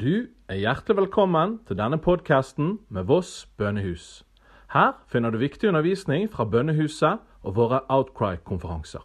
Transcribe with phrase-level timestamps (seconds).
[0.00, 4.22] Du er hjertelig velkommen til denne podkasten med Voss bønnehus.
[4.70, 9.02] Her finner du viktig undervisning fra bønnehuset og våre Outcry-konferanser.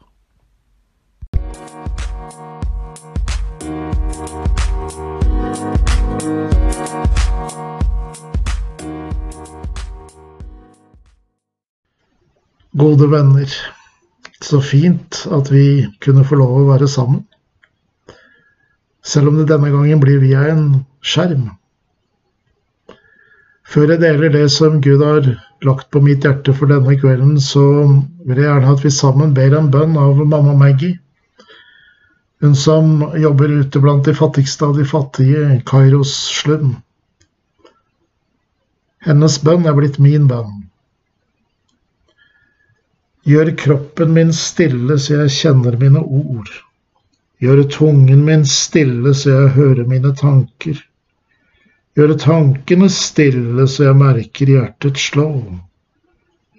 [12.77, 13.49] Gode venner,
[14.41, 17.25] så fint at vi kunne få lov å være sammen.
[19.03, 20.63] Selv om det denne gangen blir via en
[21.03, 21.49] skjerm.
[23.67, 25.27] Før jeg deler det som Gud har
[25.65, 27.63] lagt på mitt hjerte for denne kvelden, så
[28.23, 30.99] vil jeg gjerne at vi sammen ber en bønn av mamma Maggie.
[32.43, 36.11] Hun som jobber ute blant de fattigste av de fattige Kairos
[36.41, 36.75] slum.
[39.03, 40.59] Hennes bønn er blitt min bønn.
[43.27, 46.51] Gjør kroppen min stille så jeg kjenner mine ord.
[47.43, 50.77] Gjør tungen min stille så jeg hører mine tanker.
[51.97, 55.25] Gjør tankene stille så jeg merker hjertet slå.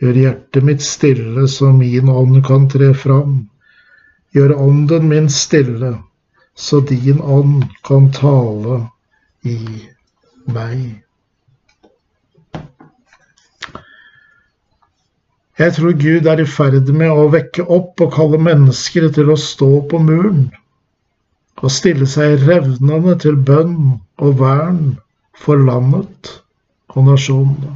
[0.03, 3.39] Gjør hjertet mitt stille så min ånd kan tre fram.
[4.37, 5.95] Gjør ånden min stille
[6.67, 8.83] så din ånd kan tale
[9.49, 9.57] i
[10.53, 10.83] meg.
[15.65, 19.39] Jeg tror Gud er i ferd med å vekke opp og kalle mennesker til å
[19.41, 20.45] stå på muren
[21.63, 24.83] og stille seg revnende til bønn og vern
[25.39, 26.31] for landet
[26.95, 27.75] og nasjonene.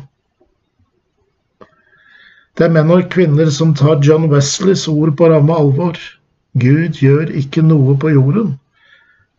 [2.59, 5.99] Det er menn og kvinner som tar John Wesleys ord på ramme alvor.
[6.59, 8.57] Gud gjør ikke noe på jorden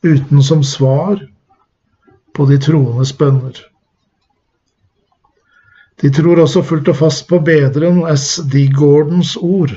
[0.07, 1.19] uten som svar
[2.35, 3.57] på de troendes bønner.
[5.99, 8.69] De tror også fullt og fast på bedren S.D.
[8.71, 9.73] Gordons ord.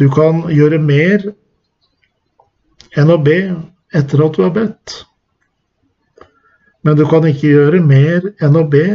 [0.00, 1.26] Du kan gjøre mer
[2.98, 3.38] enn å be
[3.94, 5.00] etter at du har bedt.
[6.84, 8.86] Men du kan ikke gjøre mer enn å be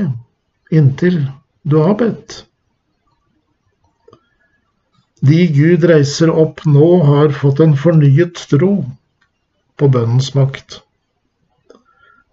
[0.75, 1.23] inntil
[1.66, 2.44] du har bedt.
[5.25, 8.72] De Gud reiser opp nå, har fått en fornyet tro
[9.79, 10.79] på bønnens makt,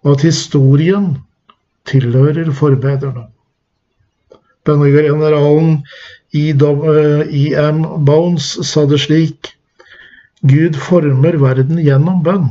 [0.05, 1.17] og at historien
[1.87, 3.25] tilhører forbederne.
[4.67, 5.81] Bønnegeneralen
[6.35, 7.83] E.M.
[8.07, 9.56] Bones sa det slik
[10.47, 12.49] Gud former verden gjennom bønn.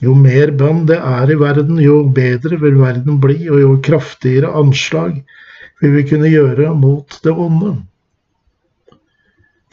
[0.00, 4.52] Jo mer bønn det er i verden, jo bedre vil verden bli, og jo kraftigere
[4.56, 5.20] anslag
[5.80, 7.74] vil vi kunne gjøre mot det onde.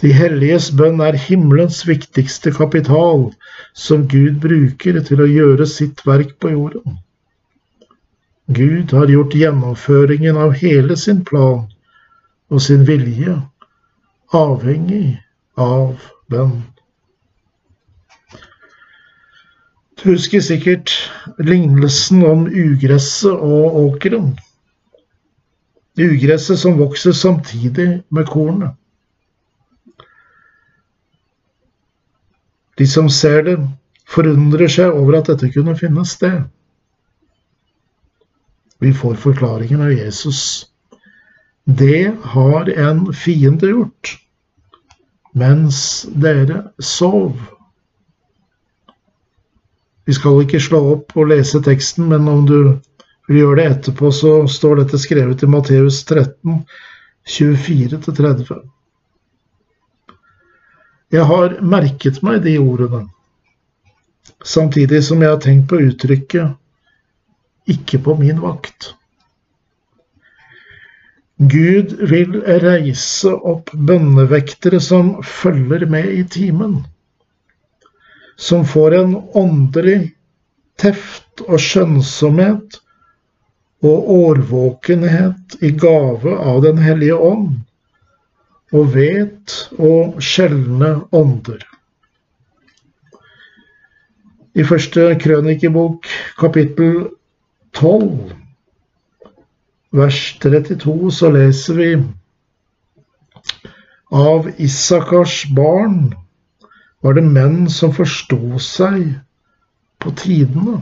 [0.02, 3.30] De helliges bønn er himmelens viktigste kapital,
[3.74, 7.00] som Gud bruker til å gjøre sitt verk på jorden.
[8.48, 11.66] Gud har gjort gjennomføringen av hele sin plan
[12.48, 13.36] og sin vilje
[14.38, 15.18] avhengig
[15.60, 15.98] av
[16.32, 16.62] bønn.
[19.98, 20.92] Du husker sikkert
[21.42, 24.36] lignelsen om ugresset og åkeren.
[25.98, 28.76] Ugresset som vokser samtidig med kornet.
[32.78, 33.58] De som ser det,
[34.08, 36.46] forundrer seg over at dette kunne finne sted.
[38.78, 40.70] Vi får forklaringen av Jesus.
[41.66, 44.14] Det har en fiende gjort
[45.38, 45.80] mens
[46.14, 47.34] dere sov.
[50.08, 52.58] Vi skal ikke slå opp og lese teksten, men om du
[53.28, 56.62] vil gjøre det etterpå, så står dette skrevet i Matteus 13,
[57.28, 58.62] 24-30.
[61.12, 63.06] Jeg har merket meg de ordene,
[64.44, 66.56] samtidig som jeg har tenkt på uttrykket
[67.72, 68.94] ikke på min vakt.
[71.38, 76.80] Gud vil reise opp bønnevektere som følger med i timen,
[78.38, 80.12] som får en åndelig
[80.78, 82.78] teft og skjønnsomhet
[83.86, 87.50] og årvåkenhet i gave av Den hellige ånd,
[88.74, 91.62] og vet og skjelne ånder.
[94.58, 97.08] I første krønikebok kapittel
[97.78, 98.34] 12,
[99.94, 101.92] vers 32, så leser vi
[104.14, 106.10] av Isakars barn
[107.02, 109.04] var det menn som forsto seg
[110.02, 110.82] på tidene,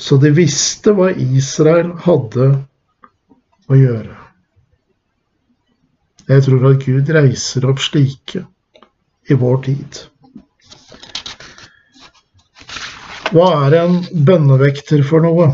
[0.00, 2.46] så de visste hva Israel hadde
[3.70, 4.16] å gjøre.
[6.30, 8.44] Jeg tror at Gud reiser opp slike
[9.30, 9.98] i vår tid.
[13.30, 15.50] Hva er en bønnevekter for noe?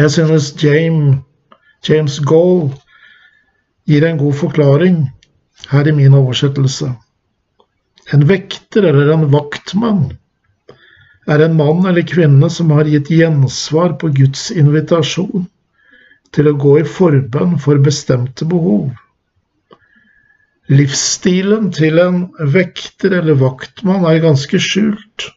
[0.00, 1.20] Jeg synes James,
[1.84, 2.70] James Gaul
[3.88, 4.98] gir en god forklaring
[5.70, 6.90] her i min oversettelse.
[8.14, 10.08] En vekter eller en vaktmann
[11.30, 15.46] er en mann eller kvinne som har gitt gjensvar på Guds invitasjon
[16.34, 18.90] til å gå i forbønn for bestemte behov.
[20.70, 22.20] Livsstilen til en
[22.54, 25.30] vekter eller vaktmann er ganske skjult.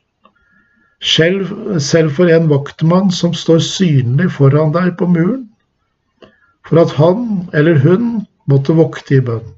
[1.04, 1.50] Selv,
[1.84, 5.50] selv for en vaktmann som står synlig foran deg på muren,
[6.64, 9.50] for at han eller hun måtte vokte i bønn.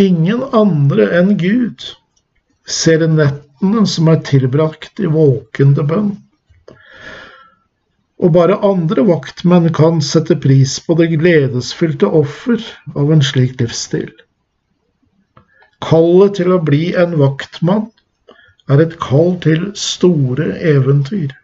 [0.00, 1.82] Ingen andre enn Gud
[2.64, 6.14] ser nettene som er tilbrakt i våkende bønn.
[8.22, 12.62] Og bare andre vaktmenn kan sette pris på det gledesfylte offer
[12.96, 14.08] av en slik livsstil.
[15.84, 17.90] Kallet til å bli en vaktmann
[18.72, 21.34] er et kall til store eventyr.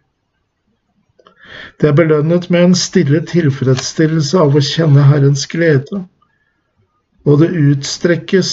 [1.78, 6.06] Det er belønnet med en stille tilfredsstillelse av å kjenne Herrens glede,
[7.28, 8.52] og det utstrekkes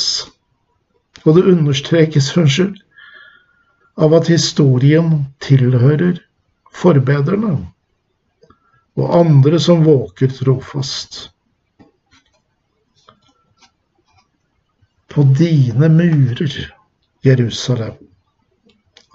[1.26, 2.76] og det understrekes, unnskyld,
[3.98, 6.20] av at historien tilhører
[6.76, 7.56] forbedrerne
[8.96, 11.30] og andre som våker trofast.
[15.12, 16.56] På dine murer,
[17.24, 17.96] Jerusalem,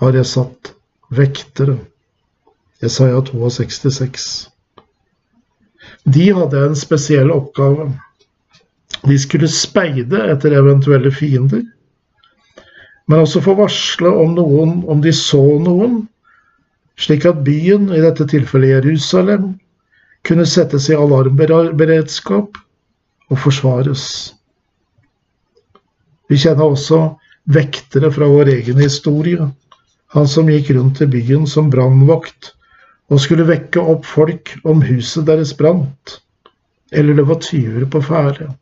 [0.01, 0.73] har jeg satt
[1.13, 1.77] vektere.
[2.81, 4.29] Jesaja 62,6.
[6.09, 7.91] De hadde en spesiell oppgave.
[9.07, 11.65] De skulle speide etter eventuelle fiender
[13.11, 16.05] men også få varsle om noen om de så noen,
[17.01, 19.49] slik at byen, i dette tilfellet Jerusalem,
[20.23, 22.61] kunne settes i alarmberedskap
[23.31, 24.05] og forsvares.
[26.31, 27.01] Vi kjenner også
[27.51, 29.49] vektere fra vår egen historie,
[30.15, 32.53] han som gikk rundt i byen som brannvakt
[33.11, 36.21] og skulle vekke opp folk om huset deres brant,
[36.95, 38.53] eller det var tyver på ferde.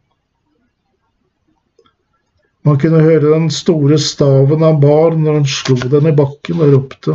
[2.68, 6.74] Man kunne høre den store staven han bar når han slo den i bakken og
[6.74, 7.14] ropte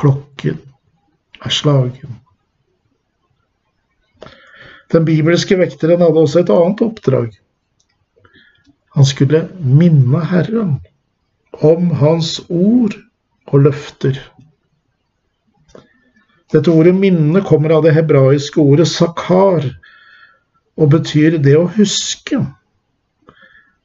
[0.00, 0.58] klokken
[1.44, 2.16] er slagen.
[4.90, 7.30] Den bibelske vekteren hadde også et annet oppdrag.
[8.98, 10.80] Han skulle minne Herren
[11.62, 12.96] om Hans ord
[13.46, 14.18] og løfter.
[16.50, 19.68] Dette ordet minne kommer av det hebraiske ordet sakar
[20.80, 22.42] og betyr det å huske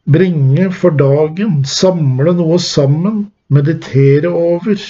[0.05, 4.81] bringe for dagen, samle noe sammen, meditere over,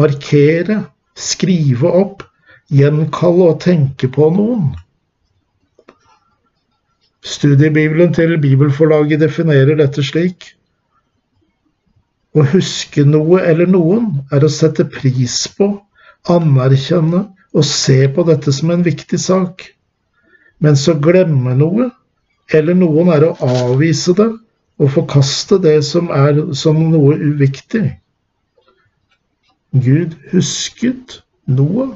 [0.00, 0.84] markere,
[1.16, 2.24] skrive opp,
[2.72, 4.70] gjenkalle og tenke på noen.
[7.20, 10.54] Studiebibelen til Bibelforlaget definerer dette slik.
[12.32, 15.74] Å huske noe eller noen er å sette pris på,
[16.30, 19.66] anerkjenne og se på dette som en viktig sak.
[20.64, 21.90] Mens å glemme noe
[22.56, 24.28] eller noen er å avvise det
[24.80, 27.84] og forkaste det som er som noe uviktig.
[29.70, 31.92] Gud husket Noah,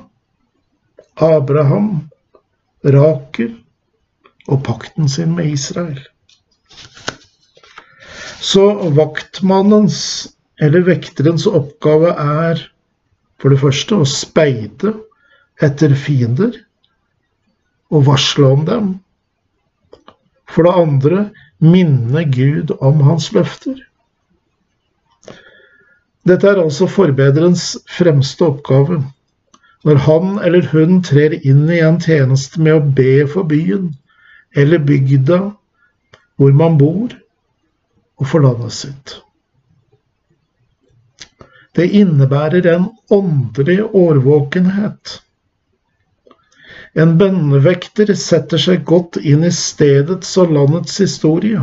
[1.17, 2.11] Abraham,
[2.85, 3.55] Rakel
[4.51, 5.99] og pakten sin med Israel.
[8.45, 9.99] Så vaktmannens
[10.63, 12.61] eller vekterens oppgave er
[13.41, 14.93] for det første å speide
[15.65, 16.61] etter fiender
[17.95, 18.93] og varsle om dem.
[20.55, 21.25] For det andre
[21.65, 23.81] minne Gud om hans løfter.
[26.25, 29.03] Dette er altså forbederens fremste oppgave.
[29.85, 33.91] Når han eller hun trer inn i en tjeneste med å be for byen
[34.57, 35.41] eller bygda
[36.39, 37.13] hvor man bor,
[38.19, 39.19] og for landet sitt.
[41.75, 45.19] Det innebærer en åndelig årvåkenhet
[46.95, 51.63] en bønnevekter setter seg godt inn i stedets og landets historie,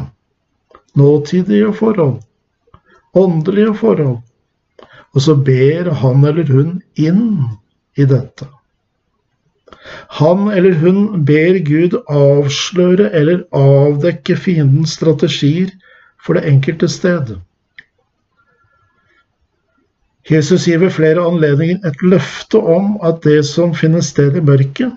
[0.99, 2.17] nåtidige forhold,
[3.15, 4.17] åndelige forhold,
[5.11, 7.23] og så ber han eller hun inn
[7.99, 8.47] i dette.
[10.19, 15.71] Han eller hun ber Gud avsløre eller avdekke fiendens strategier
[16.21, 17.37] for det enkelte sted.
[20.29, 24.91] Jesus gir ved flere anledninger et løfte om at det som finner sted i mørket,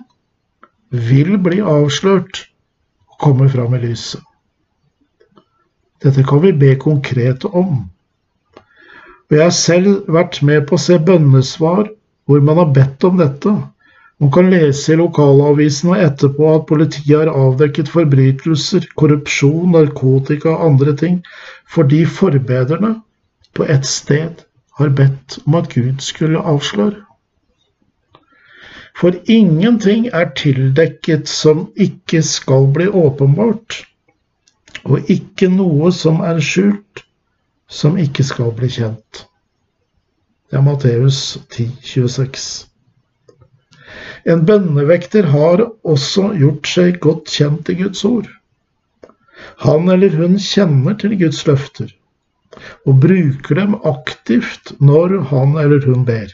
[1.09, 2.45] vil bli avslørt
[3.11, 4.23] og komme fram i lyset.
[6.03, 7.85] Dette kan vi be konkret om.
[9.25, 11.87] Og Jeg har selv vært med på å se bønnesvar
[12.25, 13.53] hvor man har bedt om dette.
[14.21, 20.93] Man kan lese i lokalavisene etterpå at politiet har avdekket forbrytelser, korrupsjon, narkotika og andre
[21.01, 21.17] ting,
[21.67, 22.93] fordi forbederne
[23.57, 24.45] på et sted
[24.79, 27.01] har bedt om at Gud skulle avsløre.
[28.95, 33.81] For ingenting er tildekket som ikke skal bli åpenbart,
[34.85, 37.03] og ikke noe som er skjult
[37.67, 39.25] som ikke skal bli kjent.
[40.47, 41.19] Det er Matteus
[41.51, 42.45] 10, 26.
[44.31, 48.29] En bønnevekter har også gjort seg godt kjent i Guds ord.
[49.65, 51.91] Han eller hun kjenner til Guds løfter
[52.87, 56.31] og bruker dem aktivt når han eller hun ber.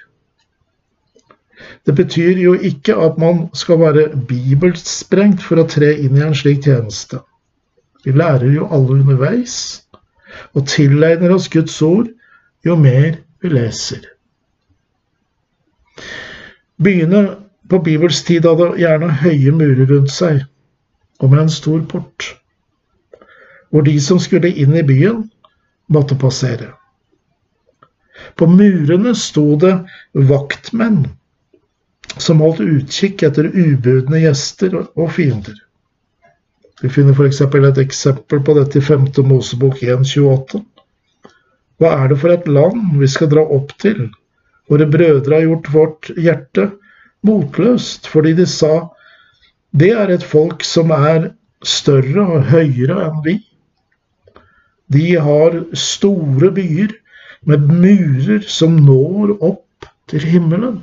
[1.86, 6.36] Det betyr jo ikke at man skal være bibelsprengt for å tre inn i en
[6.38, 7.22] slik tjeneste.
[8.06, 9.56] Vi lærer jo alle underveis,
[10.54, 12.10] og tilegner oss Guds ord
[12.66, 14.06] jo mer vi leser.
[16.82, 17.24] Byene
[17.70, 20.42] på Bibels tid hadde gjerne høye murer rundt seg,
[21.22, 22.32] og med en stor port,
[23.70, 25.26] hvor de som skulle inn i byen,
[25.92, 26.72] måtte passere.
[28.38, 29.76] På murene sto det
[30.14, 31.04] vaktmenn
[32.18, 35.56] som holdt utkikk etter ubudne gjester og fiender.
[36.82, 37.42] Vi finner f.eks.
[37.42, 39.12] et eksempel på dette i 5.
[39.30, 40.64] Mosebok 1,28.
[41.82, 44.10] Hva er det for et land vi skal dra opp til?
[44.70, 46.72] Våre brødre har gjort vårt hjerte
[47.28, 48.90] motløst fordi de sa
[49.72, 51.32] det er et folk som er
[51.64, 53.36] større og høyere enn vi.
[54.92, 56.98] De har store byer
[57.48, 60.82] med murer som når opp til himmelen.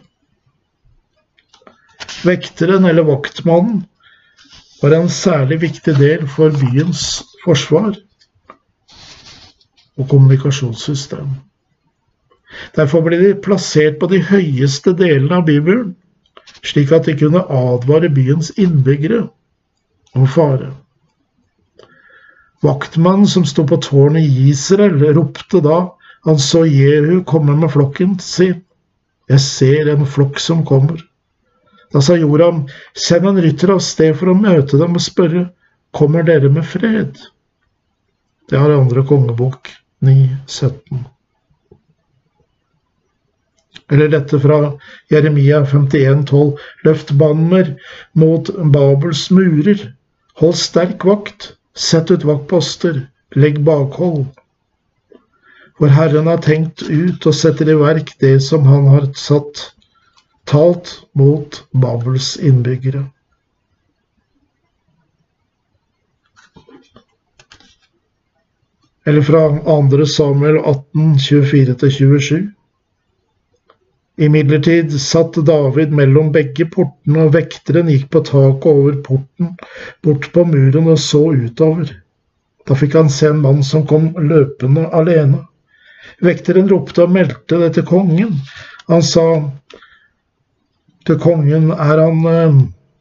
[2.28, 3.84] Vekteren eller vaktmannen
[4.82, 7.94] var en særlig viktig del for byens forsvar
[9.98, 11.30] og kommunikasjonssystem.
[12.76, 15.94] Derfor ble de plassert på de høyeste delene av Bibelen,
[16.60, 19.24] slik at de kunne advare byens innbyggere
[20.14, 20.72] om fare.
[22.64, 25.84] Vaktmannen som sto på tårnet i Israel, ropte da
[26.26, 28.64] han så Jehu komme med flokken sin.
[29.28, 31.07] Jeg ser en flokk som kommer.
[31.92, 35.46] Da sa Joram, send en rytter av sted for å møte dem og spørre,
[35.96, 37.16] kommer dere med fred?
[38.48, 39.70] Det har andre kongebok
[40.04, 41.06] 9.17.
[43.92, 44.58] Eller dette fra
[45.12, 46.58] Jeremia 51,12.
[46.84, 47.70] Løft banner
[48.12, 49.80] mot Babels murer.
[50.42, 51.54] Hold sterk vakt.
[51.72, 53.06] Sett ut vaktposter.
[53.36, 54.26] Legg bakhold.
[55.78, 59.68] For Herren har tenkt ut og setter i verk det som Han har satt
[60.48, 63.04] talt mot Babels innbyggere.
[69.08, 70.06] Eller fra 2.
[70.06, 72.50] Samuel 18, 24-27.
[74.18, 79.52] Imidlertid satt David mellom begge portene, og vekteren gikk på taket over porten,
[80.02, 81.92] bort på muren og så utover.
[82.68, 85.44] Da fikk han se en mann som kom løpende alene.
[86.24, 88.34] Vekteren ropte og meldte det til kongen.
[88.90, 89.24] Han sa,
[91.08, 92.58] til kongen er han eh,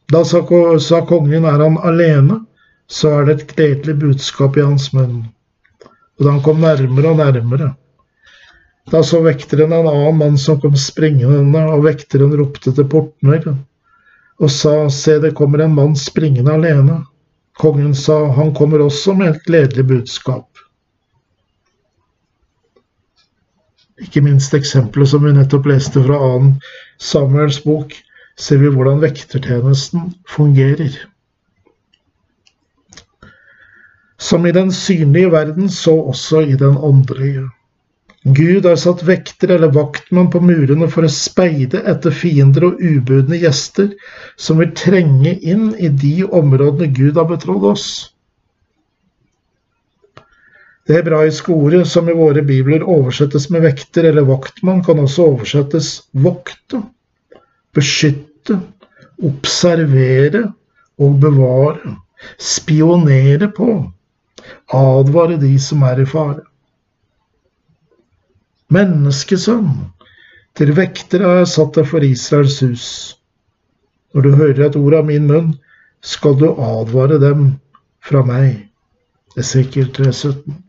[0.08, 0.40] Da sa,
[0.80, 2.38] sa kongen er han alene,
[2.88, 5.26] så er det et gledelig budskap i hans munn.
[6.16, 7.74] Og da han kom nærmere og nærmere,
[8.88, 13.50] da så vekteren en annen mann som kom springende, og vekteren ropte til portner
[14.38, 17.02] og sa, se, det kommer en mann springende alene.
[17.60, 20.47] Kongen sa, han kommer også med et gledelig budskap.
[24.02, 26.52] Ikke minst eksempelet som vi nettopp leste fra 2.
[27.02, 27.94] Samuels bok,
[28.38, 30.94] ser vi hvordan vektertjenesten fungerer.
[34.18, 37.48] Som i den synlige verden, så også i den åndelige.
[38.34, 43.38] Gud har satt vekter eller vaktmann på murene for å speide etter fiender og ubudne
[43.38, 43.92] gjester
[44.36, 47.86] som vil trenge inn i de områdene Gud har betrodd oss.
[50.88, 55.88] Det hebraiske ordet som i våre bibler oversettes med vekter eller vaktmann, kan også oversettes
[56.16, 56.80] vokte,
[57.76, 58.56] beskytte,
[59.20, 60.46] observere
[60.96, 61.92] og bevare,
[62.40, 63.68] spionere på,
[64.72, 66.46] advare de som er i fare.
[68.72, 69.68] Menneskesønn,
[70.56, 72.86] til vekter har jeg satt deg for Israels hus.
[74.16, 75.52] Når du hører et ord av min munn,
[76.00, 77.44] skal du advare dem
[78.08, 78.64] fra meg.
[79.36, 80.64] Esekiel 317.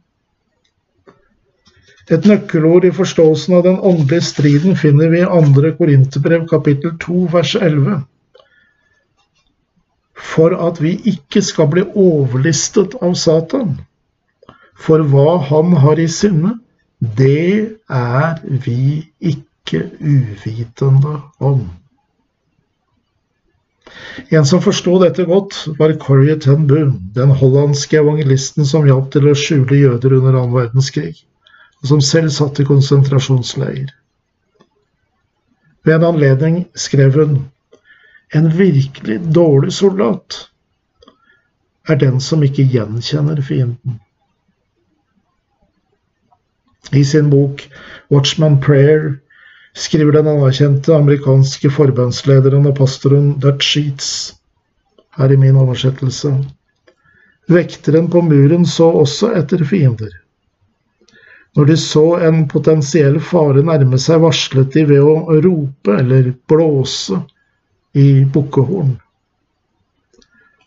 [2.09, 5.73] Et nøkkelord i forståelsen av den åndelige striden finner vi i 2.
[5.77, 7.99] Korinterbrev kapittel 2 vers 11.
[10.31, 13.77] For at vi ikke skal bli overlistet av Satan.
[14.79, 16.55] For hva han har i sinne,
[16.97, 21.67] det er vi ikke uvitende om.
[24.33, 29.29] En som forsto dette godt, var Corrie ten Boom, den hollandske evangelisten som hjalp til
[29.29, 31.19] å skjule jøder under annen verdenskrig
[31.81, 33.87] og som selv satt i konsentrasjonsleir.
[35.85, 37.39] Ved en anledning skrev hun
[38.35, 40.49] en virkelig dårlig soldat
[41.89, 43.97] er den som ikke gjenkjenner fienden.
[46.93, 47.61] I sin bok
[48.09, 49.17] 'Watchman Prayer'
[49.75, 54.35] skriver den anerkjente amerikanske forbønnslederen og pastoren Dutch Sheets
[55.17, 56.33] her i min oversettelse.
[57.49, 60.09] Vekteren på muren så også etter fiender.
[61.57, 67.17] Når de så en potensiell fare nærme seg, varslet de ved å rope eller blåse
[67.97, 68.97] i bukkehorn.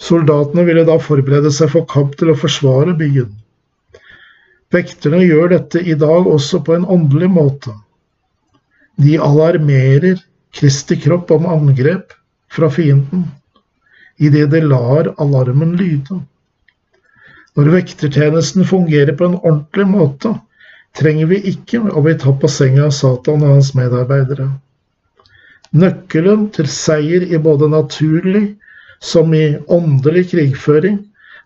[0.02, 3.30] Soldatene ville da forberede seg for kamp til å forsvare byen.
[4.72, 7.74] Vekterne gjør dette i dag også på en åndelig måte.
[8.98, 10.18] De alarmerer
[10.52, 12.12] Kristi kropp om angrep
[12.52, 13.30] fra fienden
[14.22, 16.18] idet de lar alarmen lyde.
[17.56, 20.34] Når vektertjenesten fungerer på en ordentlig måte,
[20.98, 24.50] trenger vi ikke å bli tatt på senga av Satan og hans medarbeidere.
[25.72, 28.44] Nøkkelen til seier i både naturlig
[29.02, 30.98] som i åndelig krigføring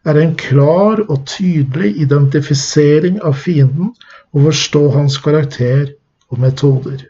[0.06, 3.92] er en klar og tydelig identifisering av fienden
[4.34, 5.88] og forstå hans karakter
[6.30, 7.06] og metoder.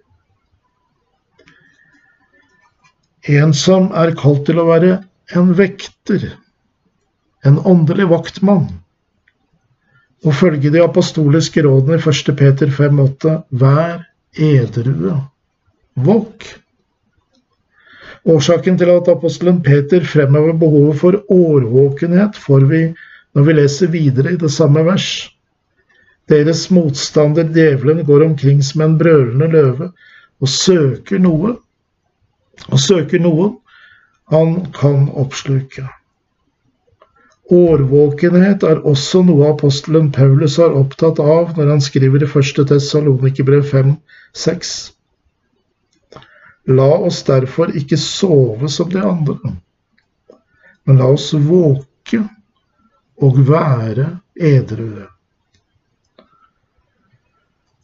[3.26, 4.99] En som er kalt til å være
[5.35, 6.28] en vekter,
[7.45, 8.69] en åndelig vaktmann,
[10.26, 12.37] og følge de apostoliske rådene i 1.
[12.37, 14.02] Peter 5,8.: Vær
[14.37, 15.16] edrue,
[15.97, 16.47] våk.
[18.26, 22.80] Årsaken til at apostelen Peter fremhever behovet for årvåkenhet, får vi
[23.35, 25.06] når vi leser videre i det samme vers.
[26.28, 29.92] Deres motstander djevelen går omkring som en brølende løve
[30.40, 31.54] og søker noe,
[32.66, 33.59] og søker noen
[34.33, 35.85] han kan oppsluke.
[37.52, 42.62] Årvåkenhet er også noe apostelen Paulus har opptatt av når han skriver i 1.
[42.72, 44.72] Tessalonikerbrev 5,6.
[46.66, 49.52] La oss derfor ikke sove som de andre,
[50.86, 52.24] men la oss våke
[53.22, 55.06] og være edrue.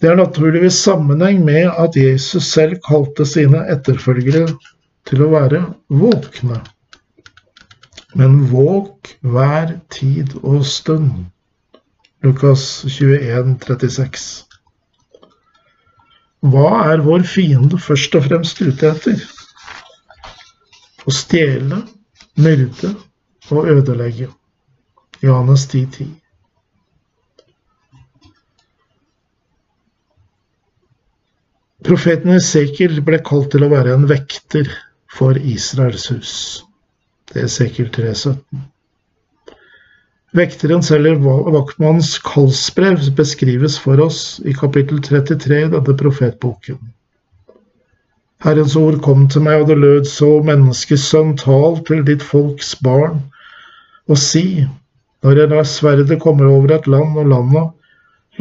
[0.02, 4.48] Det er naturligvis sammenheng med at Jesus selv kalte sine etterfølgere
[5.06, 6.58] til å være våkne
[8.18, 11.26] men våk hver tid og stund.
[12.22, 14.26] Lukas 21, 36.
[16.42, 19.20] Hva er vår fiende først og fremst ute etter?
[21.06, 21.82] Å stjele,
[22.38, 22.92] myrde
[23.50, 24.28] og ødelegge.
[25.22, 26.10] Johannes 10, 10.
[31.82, 34.68] Profeten Esekiel ble kalt til å være en vekter
[35.10, 36.34] for Israels hus.
[37.32, 38.62] Det er sikkert 317.
[40.36, 41.20] Vekterens eller
[41.52, 46.78] vaktmannens kallsbrev beskrives for oss i kapittel 33 i denne profetboken.
[48.42, 53.20] Herrens ord kom til meg, og det lød så, menneskesønn, tal til ditt folks barn,
[54.10, 54.64] og si,
[55.22, 57.68] når en av sverdet kommer over et land og landet,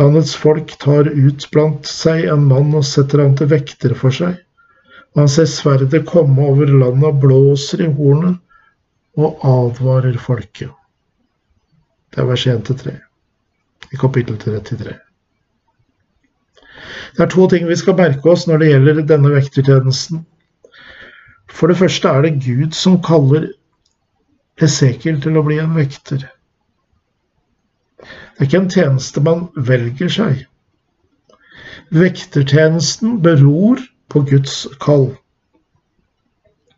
[0.01, 4.39] landets folk tar ut blant seg en mann og setter han til vekter for seg,
[5.13, 8.39] og han ser sverdet komme over landet og blåser i hornet,
[9.17, 10.71] og advarer folket.
[12.12, 12.97] Det er vers 1-3
[13.91, 14.97] i kapittel 33.
[17.15, 20.26] Det er to ting vi skal merke oss når det gjelder denne vektertjenesten.
[21.52, 23.50] For det første er det Gud som kaller
[24.62, 26.24] Esekiel til å bli en vekter.
[28.02, 30.45] Det er ikke en tjeneste man velger seg.
[31.91, 35.12] Vektertjenesten beror på Guds kall,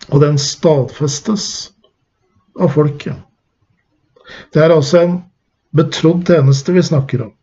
[0.10, 1.73] og den stadfestes
[2.60, 3.16] av folket.
[4.54, 5.16] Det er altså en
[5.76, 7.34] betrodd tjeneste vi snakker om.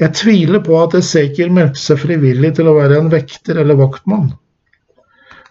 [0.00, 4.32] Jeg tviler på at Esekiel meldte seg frivillig til å være en vekter eller vaktmann.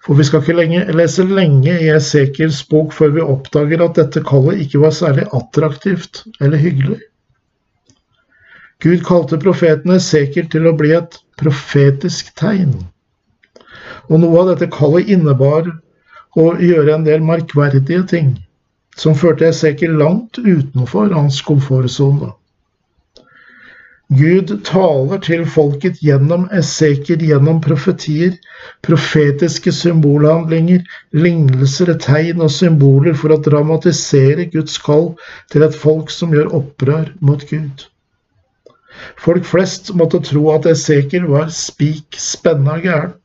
[0.02, 4.24] For vi skal ikke lenge, lese lenge i Esekiels bok før vi oppdager at dette
[4.26, 6.98] kallet ikke var særlig attraktivt eller hyggelig.
[8.82, 12.74] Gud kalte profeten Esekiel til å bli et profetisk tegn.
[14.10, 15.70] Og noe av dette kallet innebar
[16.39, 18.36] og gjøre en del merkverdige ting
[18.98, 22.32] som førte Esekiel langt utenfor hans komfortsone.
[24.12, 28.34] Gud taler til folket gjennom Esekiel, gjennom profetier,
[28.84, 30.82] profetiske symbolhandlinger,
[31.15, 35.13] lignelser, tegn og symboler for å dramatisere Guds kall
[35.54, 37.88] til et folk som gjør opprør mot Gud.
[39.15, 43.15] Folk flest måtte tro at Esekiel var spik spenna gæren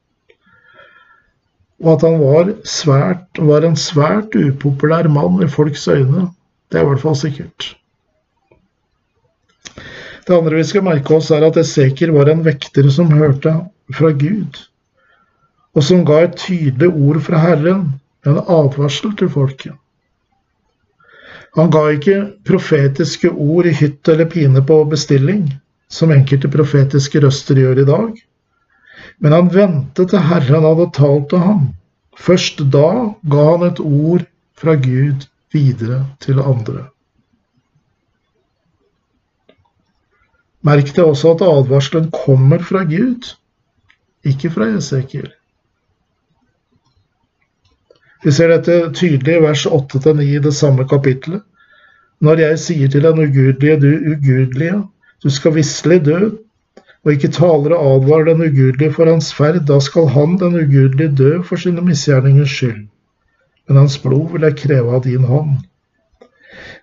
[1.85, 6.29] og at han var, svært, var en svært upopulær mann i folks øyne.
[6.73, 7.75] Det er i hvert fall sikkert.
[10.27, 13.53] Det andre vi skal merke oss, er at Esekiel var en vekter som hørte
[13.95, 14.59] fra Gud,
[15.77, 17.85] og som ga et tydelig ord fra Herren,
[18.27, 19.77] en advarsel til folket.
[21.57, 25.47] Han ga ikke profetiske ord i hytt eller pine på bestilling,
[25.89, 28.11] som enkelte profetiske røster gjør i dag.
[29.19, 31.63] Men han ventet til Herren hadde talt til ham.
[32.17, 32.91] Først da
[33.31, 34.27] ga han et ord
[34.57, 36.87] fra Gud videre til andre.
[40.67, 43.35] Merk deg også at advarselen kommer fra Gud,
[44.27, 45.29] ikke fra Esekiel.
[48.25, 51.45] Vi ser dette tydelig i vers 8-9 i det samme kapittelet.
[52.25, 54.81] Når jeg sier til den ugudelige, du ugudelige,
[55.23, 56.31] du skal visselig dø,
[57.07, 61.15] og ikke taler og advarer den ugudelige for hans ferd, da skal han, den ugudelige,
[61.15, 62.89] dø for sine misgjerningers skyld.
[63.69, 65.53] Men hans blod vil jeg kreve av din hånd.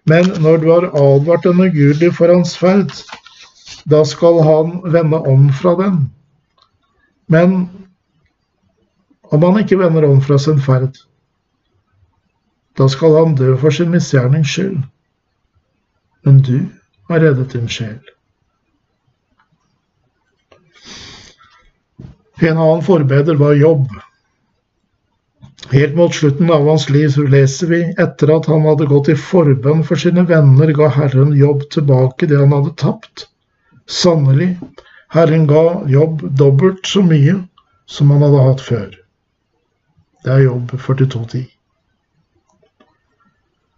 [0.08, 2.96] Men når du har advart den ugudelige for hans ferd,
[3.92, 6.00] da skal han vende om fra den.
[7.28, 7.70] Men
[9.24, 11.04] om han ikke vender om fra sin ferd,
[12.80, 14.80] da skal han dø for sin misgjernings skyld.
[16.24, 16.60] Men du
[17.10, 18.00] har reddet din sjel.
[22.44, 23.88] En annen forbeder var Jobb.
[25.72, 29.16] Helt mot slutten av hans liv så leser vi etter at han hadde gått i
[29.16, 33.30] forbønn for sine venner, ga Herren Jobb tilbake det han hadde tapt.
[33.88, 34.58] Sannelig,
[35.16, 37.38] Herren ga Jobb dobbelt så mye
[37.88, 38.90] som han hadde hatt før.
[40.24, 41.46] Det er Jobb 42,10.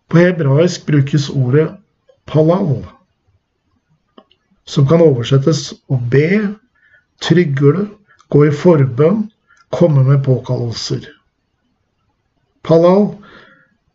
[0.10, 1.68] På hebraisk brukes ordet
[2.26, 2.82] palal,
[4.66, 6.56] som kan oversettes å be,
[7.22, 7.86] trygle,
[8.34, 9.26] gå i forbønn,
[9.76, 11.06] komme med påkallelser.
[12.66, 13.10] Palal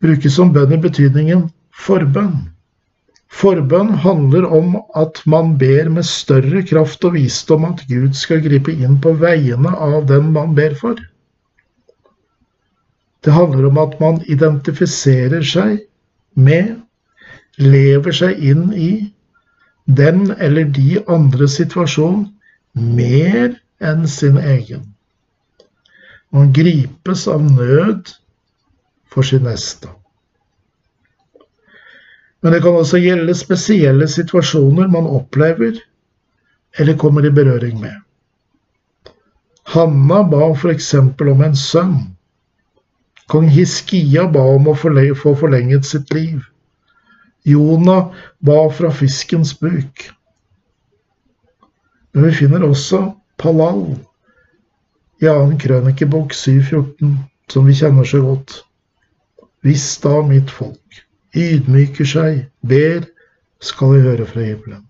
[0.01, 2.51] brukes som bønn i betydningen forbønn.
[3.31, 8.73] Forbønn handler om at man ber med større kraft og visdom at Gud skal gripe
[8.73, 10.99] inn på vegne av den man ber for.
[13.23, 15.79] Det handler om at man identifiserer seg
[16.35, 16.75] med,
[17.61, 18.91] lever seg inn i,
[19.85, 22.25] den eller de andre situasjon
[22.73, 24.85] mer enn sin egen.
[26.31, 28.13] Man gripes av nød
[29.11, 29.89] for sin neste.
[32.41, 35.75] Men det kan også gjelde spesielle situasjoner man opplever
[36.79, 37.99] eller kommer i berøring med.
[39.63, 40.93] Hanna ba f.eks.
[40.93, 41.97] om en sønn.
[43.31, 46.41] Kong Hiskia ba om å få forlenget sitt liv.
[47.43, 50.09] Jonah ba fra fiskens buk.
[52.11, 53.79] Men vi finner også Palal
[55.21, 55.57] i 2.
[55.61, 57.15] krønikebok 714,
[57.49, 58.59] som vi kjenner så godt.
[59.65, 61.01] Hvis da mitt folk
[61.37, 63.07] ydmyker seg, ber,
[63.61, 64.83] skal jeg høre fra himmelen.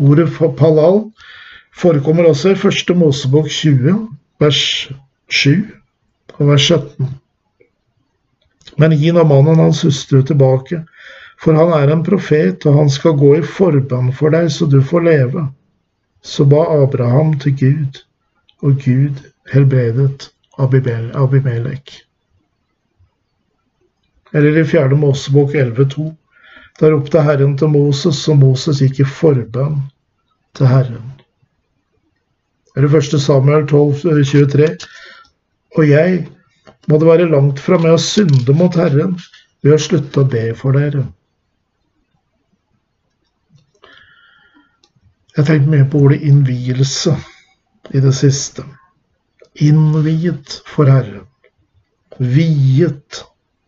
[0.00, 1.02] Ordet for palal
[1.76, 3.94] forekommer også i første Mosebok 20,
[4.40, 4.60] vers
[5.28, 5.64] 7
[6.38, 7.08] og vers 17.
[8.80, 10.82] Men gi nå mannen hans hustru tilbake,
[11.40, 14.80] for han er en profet, og han skal gå i forbønn for deg, så du
[14.84, 15.46] får leve.
[16.22, 18.00] Så ba Abraham til Gud,
[18.62, 21.92] og Gud helbredet Abimelek.
[24.32, 26.10] Eller i fjerde Mosebok 11,2.
[26.80, 29.80] Da ropte Herren til Moses, og Moses gikk i forbønn
[30.56, 31.08] til Herren.
[32.76, 34.68] Eller første Samuel 12, 23.
[35.76, 36.28] Og jeg
[36.88, 39.16] må det være langt fra meg å synde mot Herren
[39.64, 41.04] ved å slutte å be for dere.
[45.40, 47.14] Jeg har tenkt mye på ordet innvielse
[47.96, 48.60] i det siste.
[49.56, 51.22] Innviet for Herren.
[52.20, 53.22] Viet.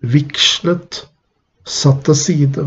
[0.05, 0.99] Vigslet.
[1.65, 2.65] Satt til side.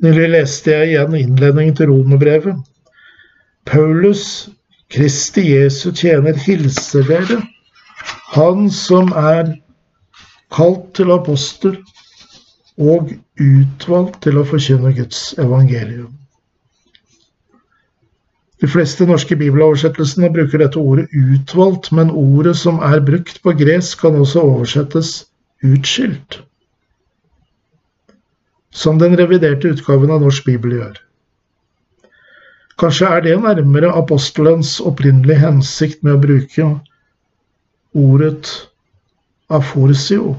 [0.00, 2.64] Nylig leste jeg igjen innledningen til romerbrevet.
[3.68, 4.48] Paulus,
[4.88, 7.42] Kristi Jesu tjener, hilser dere,
[8.32, 9.52] han som er
[10.48, 11.76] kalt til apostel
[12.80, 16.21] og utvalgt til å forkynne Guds evangelium.
[18.62, 23.98] De fleste norske bibeloversettelsene bruker dette ordet 'utvalgt', men ordet som er brukt på gresk,
[24.00, 25.08] kan også oversettes
[25.64, 26.36] 'utskilt',
[28.70, 31.00] som den reviderte utgaven av norsk bibel gjør.
[32.78, 36.68] Kanskje er det nærmere apostelens opprinnelige hensikt med å bruke
[37.94, 38.46] ordet
[39.50, 40.36] 'aforsio'.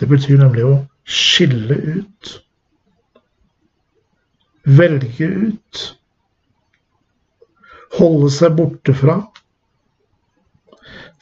[0.00, 0.74] Det betyr nemlig å
[1.06, 2.34] skille ut,
[4.66, 5.97] velge ut
[7.96, 9.18] holde seg borte fra,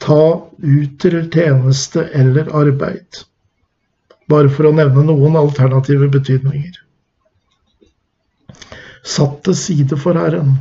[0.03, 0.23] ta
[0.57, 3.23] ut til tjeneste eller arbeid,
[4.29, 6.75] bare for å nevne noen alternative betydninger.
[9.07, 10.57] Satt til side for Herren.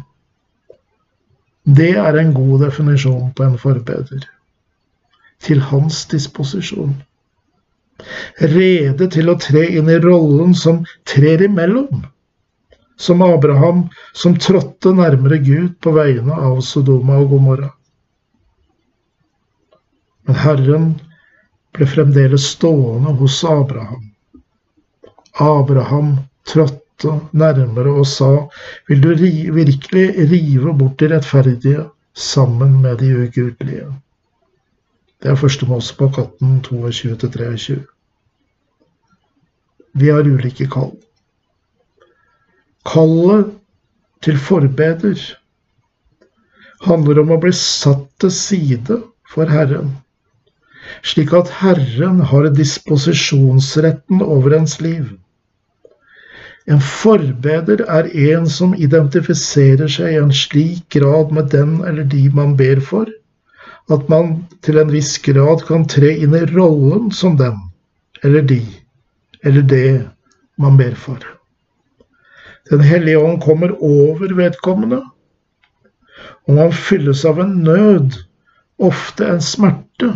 [1.66, 4.23] Det er en god definisjon på en forbeder.
[5.42, 6.95] Til hans disposisjon.
[8.38, 12.05] Rede til å tre inn i rollen som trer imellom
[12.97, 17.71] som Abraham, som trådte nærmere Gud på vegne av Sodoma og Gomorra.
[20.27, 20.87] Men Herren
[21.77, 24.09] ble fremdeles stående hos Abraham.
[25.41, 26.17] Abraham
[26.49, 28.31] trådte nærmere og sa,
[28.89, 29.13] vil du
[29.55, 31.85] virkelig rive bort de rettferdige
[32.17, 33.93] sammen med de ugudelige?
[35.23, 37.77] Det er første Mosebok 18, 22-23.
[39.97, 40.93] Vi har ulike kall.
[42.87, 43.53] Kallet
[44.22, 45.18] til forbeder
[46.87, 48.99] handler om å bli satt til side
[49.33, 49.90] for Herren,
[51.03, 55.09] slik at Herren har disposisjonsretten over ens liv.
[56.66, 62.25] En forbeder er en som identifiserer seg i en slik grad med den eller de
[62.35, 63.11] man ber for,
[63.90, 64.35] at man
[64.66, 67.59] til en viss grad kan tre inn i rollen som den
[68.25, 68.62] eller de
[69.46, 69.88] eller det
[70.59, 71.36] man ber for.
[72.70, 75.02] Den hellige ånd kommer over vedkommende,
[76.46, 78.16] og man fylles av en nød,
[78.83, 80.11] ofte en smerte,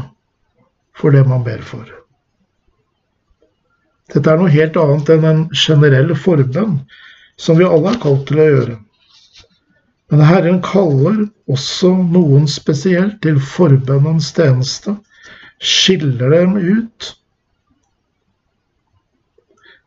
[0.99, 1.87] for det man ber for.
[4.11, 6.81] Dette er noe helt annet enn en generell forbønn,
[7.39, 8.79] som vi alle er kalt til å gjøre.
[10.11, 14.97] Men Herren kaller også noen spesielt til forbønnens tjeneste,
[15.61, 17.13] skiller dem ut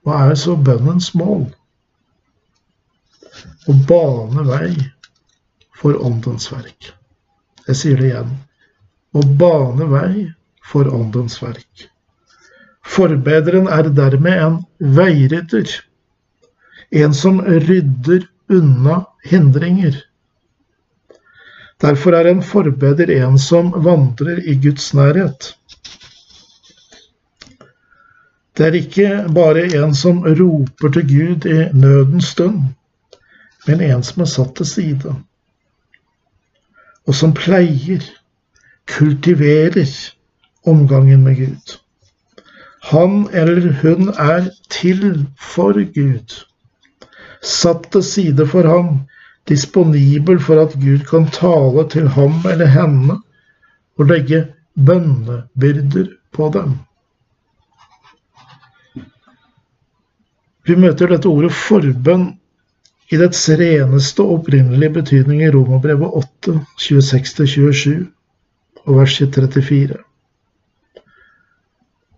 [0.03, 1.45] hva er så bønnens mål?
[3.67, 4.73] Å bane vei
[5.79, 6.91] for åndens verk.
[7.67, 8.35] Jeg sier det igjen.
[9.13, 10.27] Å bane vei
[10.63, 11.87] for åndens verk.
[12.83, 14.61] Forbederen er dermed en
[14.97, 15.79] veirytter,
[16.93, 19.95] En som rydder unna hindringer.
[21.81, 25.55] Derfor er en forbeder en som vandrer i Guds nærhet.
[28.53, 32.75] Det er ikke bare en som roper til Gud i nødens stund,
[33.67, 35.13] men en som er satt til side,
[37.07, 38.03] og som pleier,
[38.87, 39.87] kultiverer
[40.67, 41.77] omgangen med Gud.
[42.83, 46.35] Han eller hun er til for Gud,
[47.43, 49.03] satt til side for ham,
[49.47, 53.19] disponibel for at Gud kan tale til ham eller henne
[53.99, 54.45] og legge
[54.75, 56.77] bønnebyrder på dem.
[60.63, 62.29] Vi møter dette ordet forbønn
[63.13, 68.07] i dets reneste og opprinnelige betydning i Romerbrevet 8, 26-27
[68.87, 69.99] og vers 34.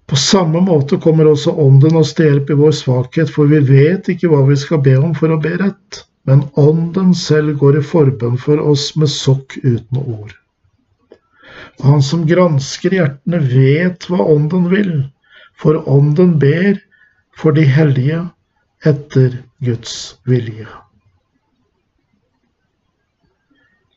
[0.06, 4.08] På samme måte kommer også Ånden oss til hjelp i vår svakhet, for vi vet
[4.14, 7.86] ikke hva vi skal be om for å be rett, men Ånden selv går i
[7.86, 10.36] forbønn for oss med sokk uten ord.
[11.84, 14.94] Han som gransker hjertene, vet hva Ånden vil,
[15.60, 16.80] for Ånden ber
[17.36, 18.24] for de hellige
[18.86, 20.70] etter Guds vilje.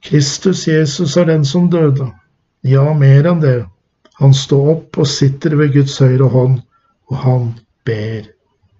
[0.04, 2.12] Kristus Jesus er den som døde.
[2.66, 3.66] Ja, mer enn det.
[4.18, 6.60] Han står opp og sitter ved Guds høyre hånd,
[7.10, 7.48] og han
[7.86, 8.26] ber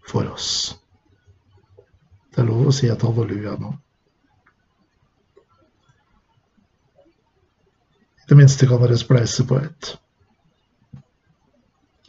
[0.09, 0.79] for oss.
[2.35, 3.73] Det er lov å si et halleluja nå.
[8.19, 9.95] I det minste kan dere spleise på ett.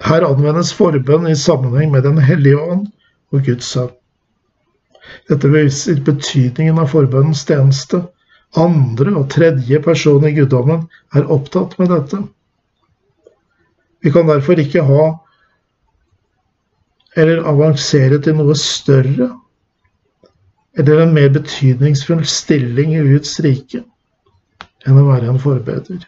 [0.04, 2.88] Her anvendes forbønn i sammenheng med Den hellige ånd
[3.34, 3.92] og Guds sønn.
[5.30, 8.04] Dette viser betydningen av forbønnens tjeneste.
[8.58, 12.24] Andre og tredje person i guddommen er opptatt med dette.
[14.02, 15.04] Vi kan derfor ikke ha
[17.20, 19.30] eller avansere til noe større
[20.80, 23.84] eller en mer betydningsfull stilling i Guds rike
[24.88, 26.06] enn å være en forbeder.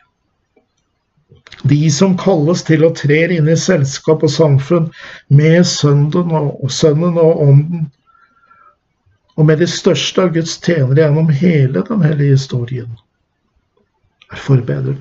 [1.67, 4.87] De som kalles til å trer inn i selskap og samfunn
[5.29, 7.89] med Sønnen og, sønnen og Ånden,
[9.41, 12.91] og med de største av Guds tjenere gjennom hele den hellige historien,
[14.29, 14.99] er forbedret.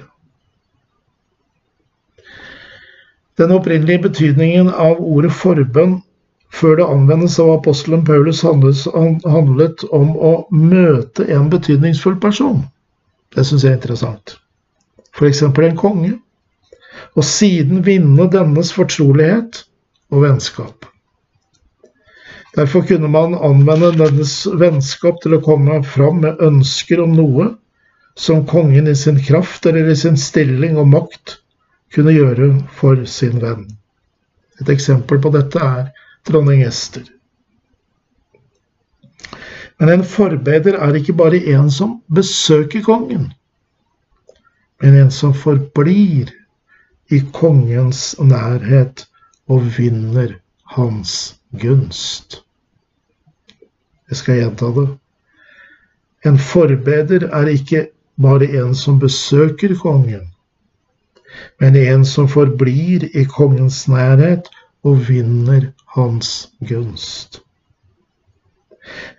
[3.36, 5.98] Den opprinnelige betydningen av ordet forbønn
[6.56, 12.64] før det anvendes av apostelen Paulus, handlet om å møte en betydningsfull person.
[13.36, 14.38] Det syns jeg er interessant.
[15.12, 15.42] F.eks.
[15.44, 16.14] en konge
[17.12, 19.62] og siden vinne dennes fortrolighet
[20.10, 20.88] og vennskap.
[22.56, 27.52] Derfor kunne man anvende dennes vennskap til å komme fram med ønsker om noe
[28.18, 31.36] som kongen i sin kraft eller i sin stilling og makt
[31.94, 33.68] kunne gjøre for sin venn.
[34.60, 35.88] Et eksempel på dette er
[36.26, 37.06] dronning Ester.
[39.80, 43.30] Men en forbeder er ikke bare en som besøker kongen,
[44.82, 46.34] men en som forblir
[47.14, 49.06] i kongens nærhet
[49.48, 50.36] og vinner
[50.76, 52.42] hans gunst.
[54.08, 54.88] Jeg skal gjenta det.
[56.26, 57.86] En forbeder er ikke
[58.20, 60.26] bare en som besøker kongen,
[61.60, 64.50] men en som forblir i kongens nærhet
[64.84, 67.40] og vinner hans gunst.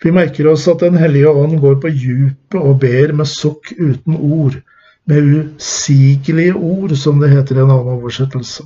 [0.03, 4.17] Vi merker oss at Den hellige ånd går på djupet og ber med sukk uten
[4.17, 4.57] ord,
[5.05, 8.65] med usigelige ord, som det heter i en annen oversettelse.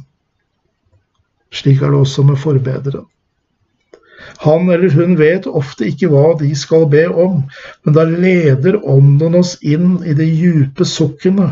[1.53, 3.05] Slik er det også med forbederen.
[4.43, 7.43] Han eller hun vet ofte ikke hva de skal be om,
[7.85, 11.51] men da leder Ånden oss inn i de djupe sukkene,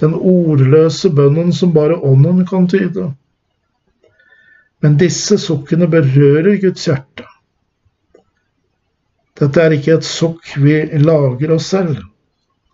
[0.00, 3.10] den ordløse bønnen som bare Ånden kan tyde.
[4.82, 7.26] Men disse sukkene berører Guds hjerte.
[9.38, 12.00] Dette er ikke et sukk vi lager oss selv.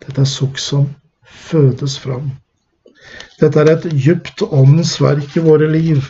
[0.01, 0.87] Dette er sukk som
[1.25, 2.31] fødes fram.
[3.41, 6.01] Dette er et djupt åndens verk i våre liv,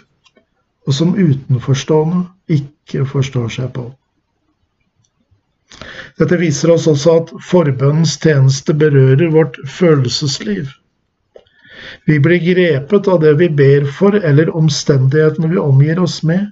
[0.85, 3.85] og som utenforstående ikke forstår seg på.
[6.19, 10.69] Dette viser oss også at forbønnens tjeneste berører vårt følelsesliv.
[12.05, 16.51] Vi blir grepet av det vi ber for, eller omstendighetene vi omgir oss med,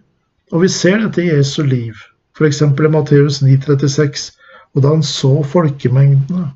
[0.51, 1.93] og vi ser dette i Jesu liv,
[2.37, 2.61] f.eks.
[2.61, 4.31] i Matteus 9,36,
[4.73, 6.49] og da han så folkemengdene,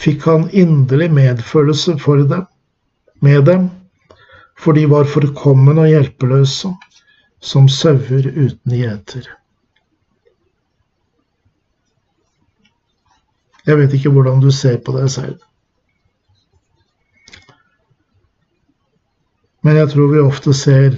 [0.00, 2.46] fikk han inderlig medfølelse for dem,
[3.20, 3.68] med dem,
[4.60, 6.72] for de var forkomne og hjelpeløse,
[7.40, 9.28] som sauer uten gjeter.
[13.66, 15.40] Jeg vet ikke hvordan du ser på deg selv.
[19.64, 20.96] Men jeg tror vi ofte ser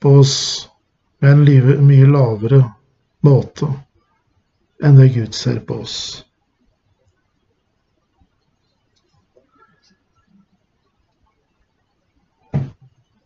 [0.00, 0.36] på oss
[1.20, 2.62] med en mye lavere
[3.24, 3.68] måte
[4.84, 5.98] enn det Gud ser på oss.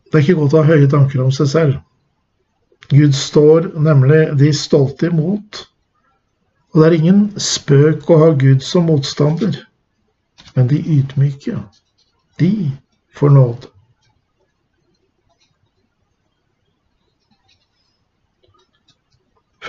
[0.09, 1.79] Det er ikke godt å ha høye tanker om seg selv.
[2.89, 5.65] Gud står nemlig de stolte imot.
[6.73, 9.57] Og det er ingen spøk å ha Gud som motstander.
[10.55, 11.57] Men de ydmyke,
[12.41, 12.51] de
[13.17, 13.69] får nåde.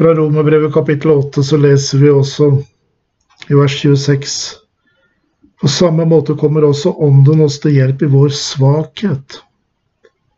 [0.01, 2.51] Fra Romerbrevet kapittel 8 så leser vi også
[3.51, 4.37] i vers 26
[5.61, 9.43] På samme måte kommer også Ånden oss til hjelp i vår svakhet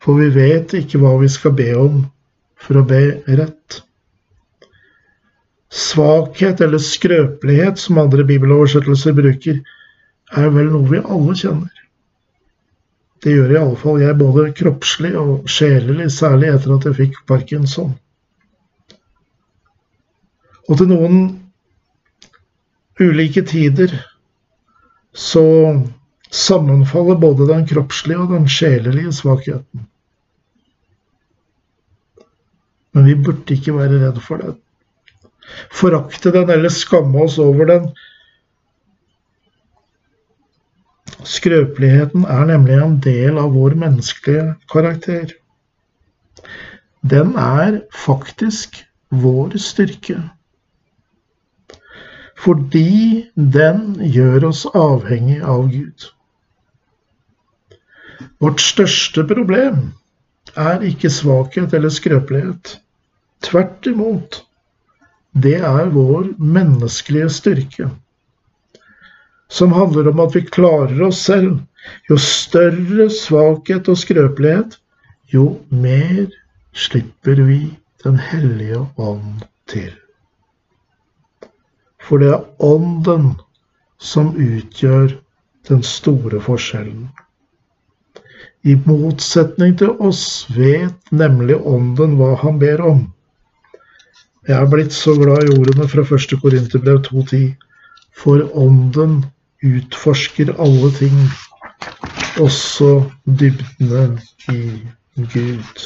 [0.02, 2.02] for vi vet ikke hva vi skal be om
[2.62, 3.82] for å be rett.
[5.72, 9.62] Svakhet eller skrøpelighet, som andre bibeloversettelser bruker,
[10.36, 11.82] er vel noe vi alle kjenner.
[13.22, 17.20] Det gjør i alle fall jeg, både kroppslig og sjelelig, særlig etter at jeg fikk
[17.30, 17.92] parkinson.
[20.68, 21.22] Og til noen
[23.02, 23.94] ulike tider
[25.12, 25.44] så
[26.32, 29.86] sammenfaller både den kroppslige og den sjelelige svakheten.
[32.92, 34.56] Men vi burde ikke være redd for den.
[35.72, 37.88] Forakte den eller skamme oss over den.
[41.28, 45.32] Skrøpeligheten er nemlig en del av vår menneskelige karakter.
[47.02, 50.18] Den er faktisk vår styrke.
[52.42, 56.08] Fordi den gjør oss avhengig av Gud.
[58.42, 59.92] Vårt største problem
[60.58, 62.81] er ikke svakhet eller skrøpelighet.
[63.42, 64.42] Tvert imot.
[65.32, 67.88] Det er vår menneskelige styrke,
[69.48, 71.60] som handler om at vi klarer oss selv.
[72.08, 74.76] Jo større svakhet og skrøpelighet,
[75.32, 76.28] jo mer
[76.72, 79.92] slipper vi Den hellige ånd til.
[82.02, 83.28] For det er ånden
[84.02, 85.12] som utgjør
[85.68, 87.04] den store forskjellen.
[88.66, 93.04] I motsetning til oss vet nemlig ånden hva han ber om.
[94.48, 96.32] Jeg er blitt så glad i ordene fra 1.
[96.42, 97.52] Korinterbrev 2.10.
[98.18, 99.20] For ånden
[99.62, 101.18] utforsker alle ting,
[102.42, 102.88] også
[103.24, 104.18] dybdene
[104.50, 104.62] i
[105.32, 105.84] Gud.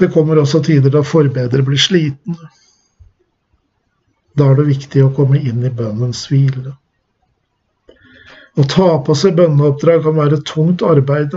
[0.00, 2.36] Det kommer også tider da forbedere blir sliten.
[4.38, 6.74] Da er det viktig å komme inn i bønnens hvile.
[8.58, 11.36] Å ta på seg bønneoppdrag kan være tungt arbeid.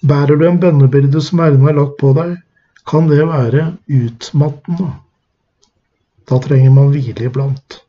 [0.00, 2.38] Bærer du en bønnebyrde som Herren har lagt på deg,
[2.88, 4.88] kan det være utmattende.
[6.30, 7.80] Da trenger man hvile iblant.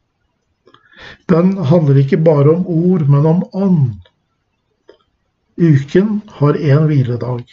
[1.29, 4.09] Bønn handler ikke bare om ord, men om ånd.
[5.61, 7.45] Uken har én hviledag.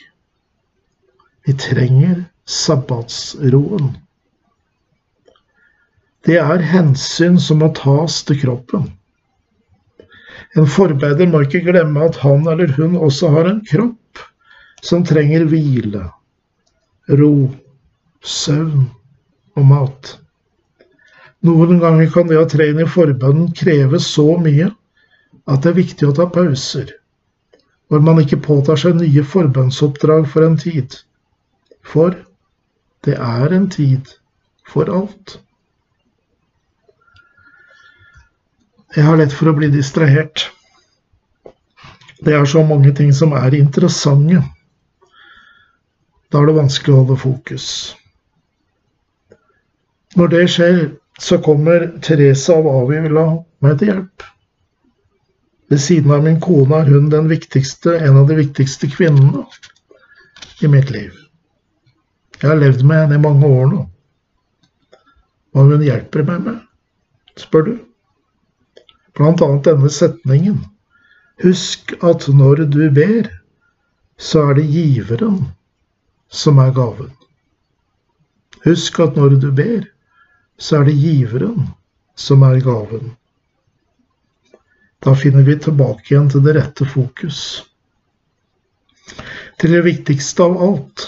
[1.47, 3.95] Vi trenger sabbatsroen.
[6.27, 8.91] Det er hensyn som må tas til kroppen.
[10.57, 13.97] En forbeider må ikke glemme at han eller hun også har en kropp
[14.85, 16.05] som trenger hvile,
[17.19, 17.33] ro
[18.25, 18.87] søvn
[19.59, 20.15] og mat.
[21.47, 24.71] Noen ganger kan det å trene i forbønnen kreve så mye
[25.49, 26.91] at det er viktig å ta pauser,
[27.89, 30.99] hvor man ikke påtar seg nye forbønnsoppdrag for en tid.
[31.87, 32.17] For
[33.07, 34.11] det er en tid
[34.69, 35.39] for alt.
[38.97, 40.49] Jeg har lett for å bli distrahert.
[42.25, 44.43] Det er så mange ting som er interessante.
[46.29, 47.67] Da er det vanskelig å holde fokus.
[50.19, 50.81] Når det skjer,
[51.19, 53.25] så kommer Therese av Avila
[53.65, 54.27] meg til hjelp.
[55.69, 59.45] Ved siden av min kone er hun den viktigste, en av de viktigste kvinnene
[60.65, 61.13] i mitt liv.
[62.39, 63.83] Jeg har levd med henne i mange år nå.
[65.53, 66.59] Hva hun hjelper meg med,
[67.41, 67.75] spør du?
[69.19, 70.61] Blant annet denne setningen.
[71.43, 73.29] Husk at når du ber,
[74.19, 75.41] så er det giveren
[76.31, 77.11] som er gaven.
[78.65, 79.87] Husk at når du ber,
[80.59, 81.69] så er det giveren
[82.19, 83.15] som er gaven.
[85.05, 87.63] Da finner vi tilbake igjen til det rette fokus.
[89.59, 91.07] Til det viktigste av alt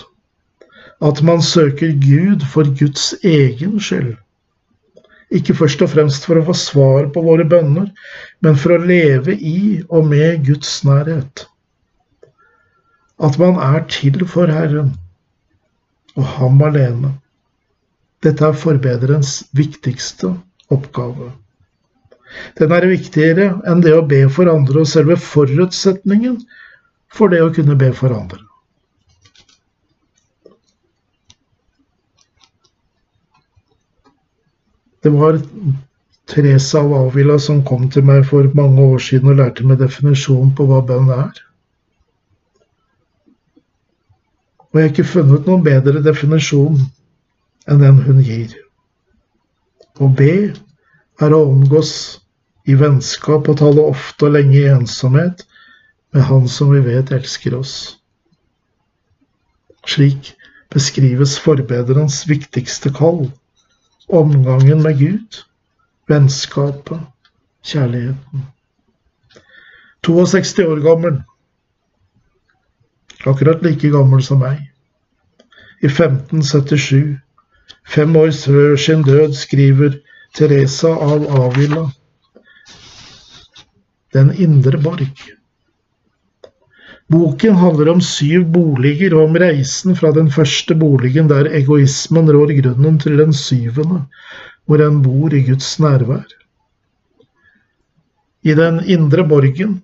[1.01, 4.15] at man søker Gud for Guds egen skyld.
[5.31, 7.87] Ikke først og fremst for å få svar på våre bønner,
[8.43, 11.47] men for å leve i og med Guds nærhet.
[13.23, 14.95] At man er til for Herren
[16.21, 17.15] og ham alene.
[18.21, 20.35] Dette er forbederens viktigste
[20.71, 21.31] oppgave.
[22.61, 26.37] Den er viktigere enn det å be for andre og selve forutsetningen
[27.11, 28.45] for det å kunne be for andre.
[35.01, 35.41] Det var
[36.31, 40.53] Teresa av Avila som kom til meg for mange år siden og lærte meg definisjonen
[40.55, 41.41] på hva bønn er.
[44.71, 46.79] Og jeg har ikke funnet noen bedre definisjon
[47.71, 48.53] enn den hun gir.
[49.99, 50.35] Å be
[51.21, 51.93] er å omgås
[52.71, 55.43] i vennskap og tale ofte og lenge i ensomhet
[56.15, 57.75] med Han som vi vet elsker oss.
[59.87, 60.35] Slik
[60.71, 63.27] beskrives forbederens viktigste kall
[64.11, 65.43] omgangen med Gud,
[66.11, 67.03] vennskapet,
[67.67, 68.47] kjærligheten.
[70.07, 71.21] 62 år gammel,
[73.27, 74.63] akkurat like gammel som meg.
[75.81, 77.19] I 1577,
[77.89, 79.99] fem år før sin død, skriver
[80.37, 81.91] Teresa av Avila
[84.15, 85.21] Den indre borg.
[87.11, 92.53] Boken handler om syv boliger og om reisen fra den første boligen der egoismen rår
[92.61, 94.05] grunnen, til den syvende,
[94.67, 96.27] hvor en bor i Guds nærvær.
[98.43, 99.81] I den indre borgen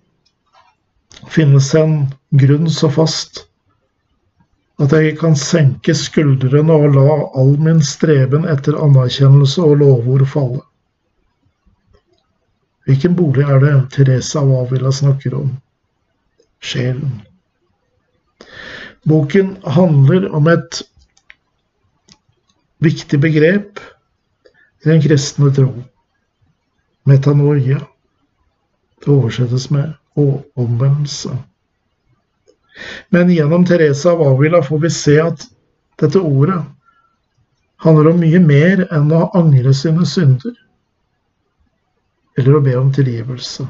[1.33, 1.99] finnes en
[2.31, 3.45] grunn så fast
[4.83, 10.65] at jeg kan senke skuldrene og la all min streben etter anerkjennelse og lovord falle.
[12.87, 15.55] Hvilken bolig er det Teresa av Avila snakker om?
[16.61, 17.23] sjelen.
[19.07, 20.83] Boken handler om et
[22.83, 23.81] viktig begrep
[24.83, 25.71] i den kristne tro.
[27.07, 27.79] Metanoia.
[28.99, 31.37] Det oversettes med omvendelse.
[33.09, 35.47] Men gjennom Teresa av Avila får vi se at
[36.01, 36.61] dette ordet
[37.85, 40.55] handler om mye mer enn å angre sine synder,
[42.37, 43.67] eller å be om tilgivelse.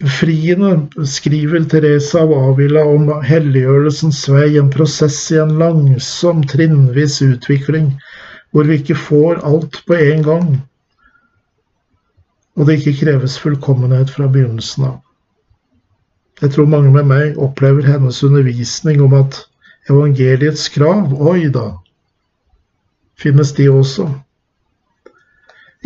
[0.00, 7.92] Befriende skriver Teresa av Avila om helliggjørelsens vei, en prosess i en langsom, trinnvis utvikling,
[8.50, 10.48] hvor vi ikke får alt på en gang,
[12.60, 14.98] og det ikke kreves fullkommenhet fra begynnelsen av.
[16.40, 19.38] Jeg tror mange med meg opplever hennes undervisning om at
[19.88, 21.70] evangeliets krav, oi da,
[23.20, 24.10] finnes de også.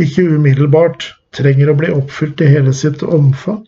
[0.02, 3.62] Ikke umiddelbart trenger å bli oppfylt i hele sitt omfang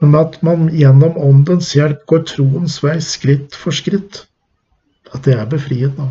[0.00, 4.24] men at man gjennom Åndens hjelp går troens vei skritt for skritt.
[5.12, 6.08] At det er befriende.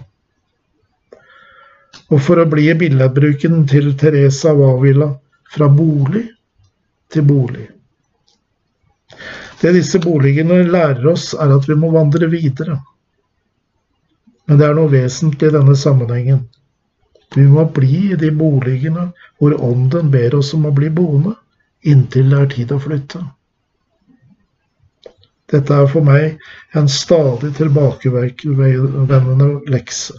[2.14, 5.10] Og for å bli i billedbruken til Teresa Wavila
[5.54, 6.28] fra bolig
[7.14, 7.68] til bolig.
[9.62, 12.78] Det disse boligene lærer oss, er at vi må vandre videre.
[14.48, 16.46] Men det er noe vesentlig i denne sammenhengen.
[17.36, 21.36] Vi må bli i de boligene hvor Ånden ber oss om å bli boende,
[21.86, 23.22] inntil det er tid å flytte.
[25.50, 26.42] Dette er for meg
[26.78, 30.18] en stadig tilbakevendende lekse.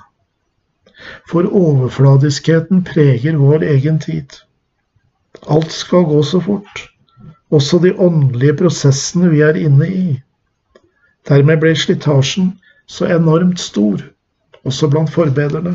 [1.30, 4.34] For overfladiskheten preger vår egen tid.
[5.48, 6.88] Alt skal gå så fort,
[7.50, 10.06] også de åndelige prosessene vi er inne i.
[11.28, 12.52] Dermed blir slitasjen
[12.86, 14.02] så enormt stor
[14.64, 15.74] også blant forbederne.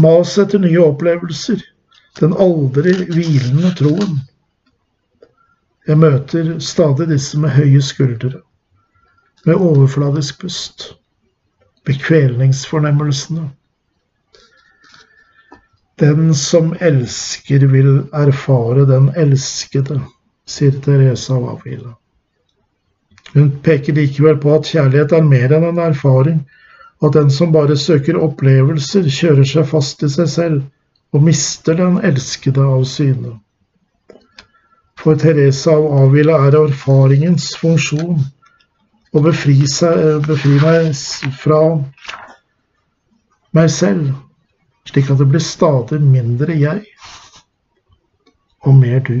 [0.00, 1.60] Mas etter nye opplevelser,
[2.20, 4.20] den aldri hvilende troen.
[5.86, 8.40] Jeg møter stadig disse med høye skuldre,
[9.46, 10.88] med overfladisk pust,
[11.86, 13.50] med kvelningsfornemmelsene.
[16.00, 20.02] Den som elsker, vil erfare den elskede,
[20.44, 21.94] sier Teresa av Avila.
[23.32, 26.42] Hun peker likevel på at kjærlighet er mer enn en erfaring,
[27.00, 31.76] og at den som bare søker opplevelser, kjører seg fast i seg selv og mister
[31.80, 33.38] den elskede av syne.
[35.00, 38.20] For Teresa av Avila er erfaringens funksjon
[39.16, 40.92] å befri, seg, befri meg
[41.40, 41.62] fra
[43.56, 44.12] meg selv,
[44.90, 46.84] slik at det blir stadig mindre jeg
[48.66, 49.18] og mer du.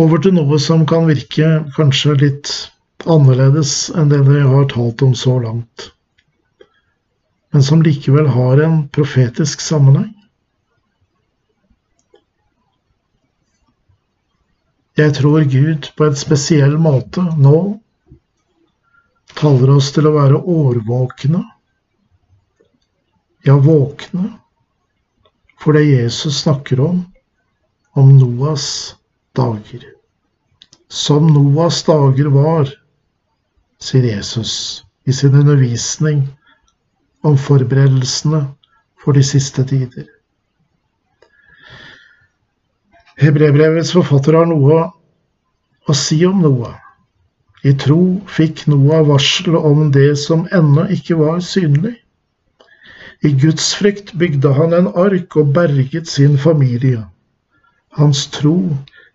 [0.00, 2.52] over til noe som kan virke kanskje litt
[3.12, 5.90] annerledes enn det dere har talt om så langt,
[7.52, 10.12] men som likevel har en profetisk sammenheng.
[14.96, 17.58] Jeg tror Gud på en spesiell måte nå
[19.42, 21.42] taler oss til å være årvåkne,
[23.42, 24.28] ja, våkne,
[25.58, 27.00] for det Jesus snakker om,
[27.98, 28.94] om Noas
[29.36, 29.82] dager.
[30.86, 32.70] Som Noas dager var,
[33.82, 34.54] sier Jesus
[35.10, 36.22] i sin undervisning
[37.26, 38.44] om forberedelsene
[39.02, 40.06] for de siste tider.
[43.18, 44.84] Hebrebrevets forfatter har noe
[45.86, 46.78] å si om Noah.
[47.62, 51.94] I tro fikk Noah varsel om det som ennå ikke var synlig.
[53.22, 57.04] I gudsfrykt bygde han en ark og berget sin familie.
[57.94, 58.56] Hans tro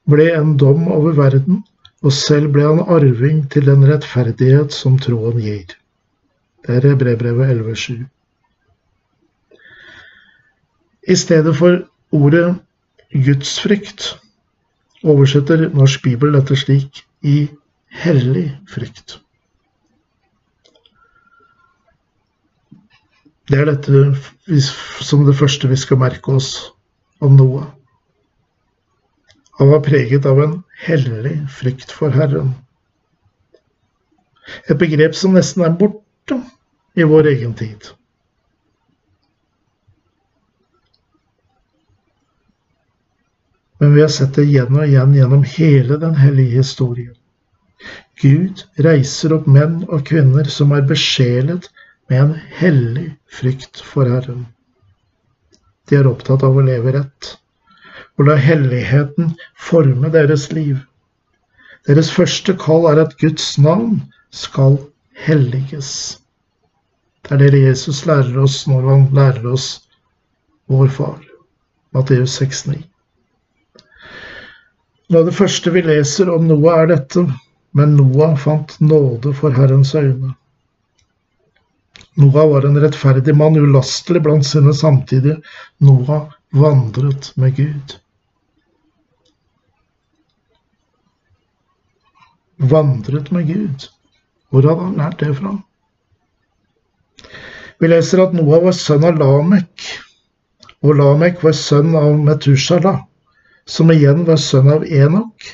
[0.07, 1.63] ble en dom over verden,
[2.03, 5.75] og selv ble han arving til den rettferdighet som troen gir.
[6.67, 8.05] Det er brevbrevet 11.7.
[11.07, 12.55] I stedet for ordet
[13.11, 14.13] gudsfrykt
[15.03, 17.47] oversetter Norsk Bibel dette slik i
[17.89, 19.19] hellig frykt.
[23.47, 24.61] Det er dette
[25.07, 26.51] som det første vi skal merke oss
[27.23, 27.69] om Noah.
[29.57, 32.51] Han var preget av en hellig frykt for Herren.
[34.67, 36.37] Et begrep som nesten er borte
[36.97, 37.87] i vår egen tid.
[43.79, 47.15] Men vi har sett det igjen og igjen gjennom hele den hellige historien.
[48.21, 51.67] Gud reiser opp menn og kvinner som er besjelet
[52.09, 53.09] med en hellig
[53.39, 54.47] frykt for Herren.
[55.87, 57.35] De er opptatt av å leve rett
[58.17, 59.35] og la helligheten
[59.69, 60.79] forme deres liv.
[61.87, 64.01] Deres første kall er at Guds navn
[64.33, 64.79] skal
[65.27, 66.17] helliges.
[67.27, 69.67] Det er det Jesus lærer oss når han lærer oss
[70.71, 71.19] vår Far.
[71.95, 72.81] Matteus 6,9.
[75.07, 77.23] Noe av det første vi leser om Noah, er dette.
[77.77, 80.33] Men Noah fant nåde for Herrens øyne.
[82.17, 85.37] Noah var en rettferdig mann, ulastelig blant sine samtidige.
[85.79, 87.97] Noah vandret med Gud.
[92.57, 93.87] vandret med Gud.
[94.49, 95.53] Hvor hadde han lært det fra?
[97.79, 99.85] Vi leser at Noah var sønn av Lamek,
[100.81, 102.95] og Lamek var sønn av Metushala,
[103.69, 105.51] som igjen var sønn av Enok.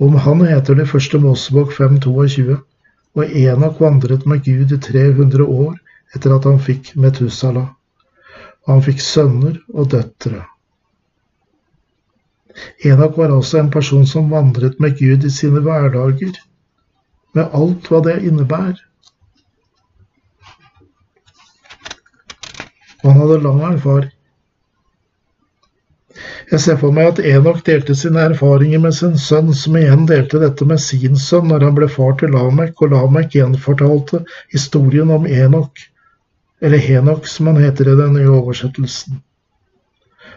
[0.00, 2.54] Om han heter det første Mosebok 5.22,
[3.18, 5.74] og Enok vandret med Gud i 300 år
[6.16, 7.66] etter at han fikk Metusala.
[8.70, 10.46] Han fikk sønner og døtre.
[12.84, 16.32] Enok var altså en person som vandret med Gud i sine hverdager,
[17.36, 18.80] med alt hva det innebærer.
[23.02, 24.16] Og han hadde lang erfaring.
[26.50, 30.40] Jeg ser for meg at Enok delte sine erfaringer med sin sønn, som igjen delte
[30.42, 35.28] dette med sin sønn når han ble far til Lamek, og Lamek gjenfortalte historien om
[35.30, 35.86] Enok,
[36.60, 39.20] eller Henok som han heter i den nye oversettelsen.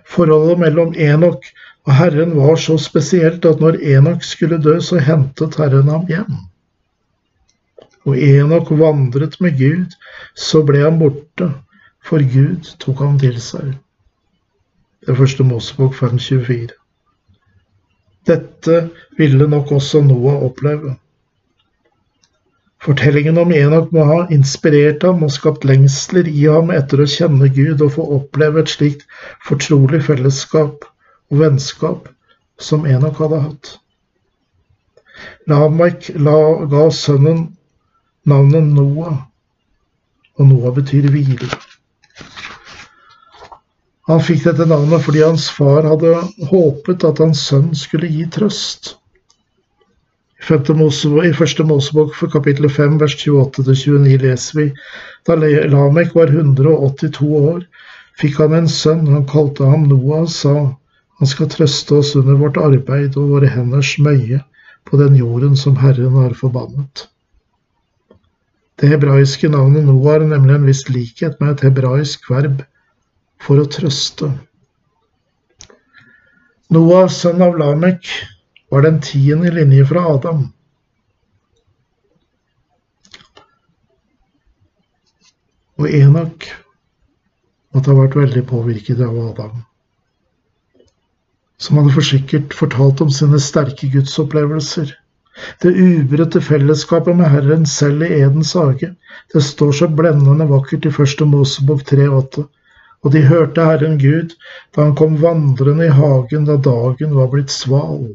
[0.09, 1.47] Forholdet mellom Enok
[1.83, 6.37] og Herren var så spesielt at når Enok skulle dø, så hentet Herren ham hjem.
[8.07, 9.95] Og Enok vandret med Gud,
[10.35, 11.49] så ble han borte,
[12.03, 13.73] for Gud tok ham til seg.
[15.03, 16.67] Det er første Mosebok 524.
[18.27, 20.95] Dette ville nok også Noah oppleve.
[22.83, 27.47] Fortellingen om Enok må ha inspirert ham og skapt lengsler i ham etter å kjenne
[27.51, 29.03] Gud og få oppleve et slikt
[29.47, 30.87] fortrolig fellesskap
[31.31, 32.07] og vennskap
[32.59, 33.73] som Enok hadde hatt.
[35.51, 36.39] Lamek la,
[36.71, 37.45] ga sønnen
[38.27, 39.19] navnet Noah,
[40.39, 41.51] og Noah betyr hvile.
[44.09, 46.11] Han fikk dette navnet fordi hans far hadde
[46.49, 48.97] håpet at hans sønn skulle gi trøst.
[50.43, 54.65] I første Mosebok for kapittel 5 vers 28-29 leser vi
[55.23, 57.61] da Lamek var 182 år,
[58.19, 59.07] fikk han en sønn.
[59.07, 60.55] Han kalte ham Noah og sa
[61.21, 64.41] han skal trøste oss under vårt arbeid og våre henders møye
[64.83, 67.07] på den jorden som Herren har forbannet.
[68.75, 72.65] Det hebraiske navnet Noah har nemlig en viss likhet med et hebraisk verb
[73.43, 74.29] for å trøste.
[76.73, 78.07] Noah, sønn av Lamek,
[78.71, 80.45] var den tiende i linje fra Adam.
[85.77, 86.47] Og Enok
[87.73, 89.61] måtte ha vært veldig påvirket av Adam,
[91.61, 94.93] som hadde forsikkert fortalt om sine sterke gudsopplevelser.
[95.61, 98.93] Det ubrutte fellesskapet med Herren selv i Edens hage,
[99.33, 102.45] det står så blendende vakkert i første Mosebok 3,8
[103.03, 104.35] og de hørte Herren Gud
[104.75, 108.05] da han kom vandrende i hagen da dagen var blitt sval.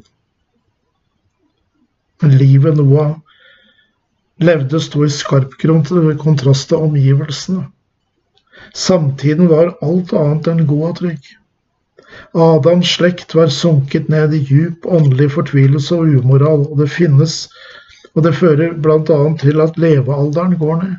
[2.23, 3.17] Men livet Noah
[4.43, 5.55] levde sto i skarp
[6.23, 7.67] kontrast til omgivelsene.
[8.75, 11.29] Samtiden var alt annet enn god og trygg.
[12.35, 17.47] Adams slekt var sunket ned i djup åndelig fortvilelse og umoral, og det finnes
[18.17, 19.19] og det fører bl.a.
[19.39, 20.95] til at levealderen går ned,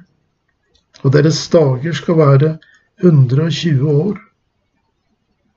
[1.03, 2.51] og deres dager skal være
[3.03, 4.17] 120 år.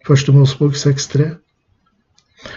[0.06, 1.30] Første Mosebok 6,3.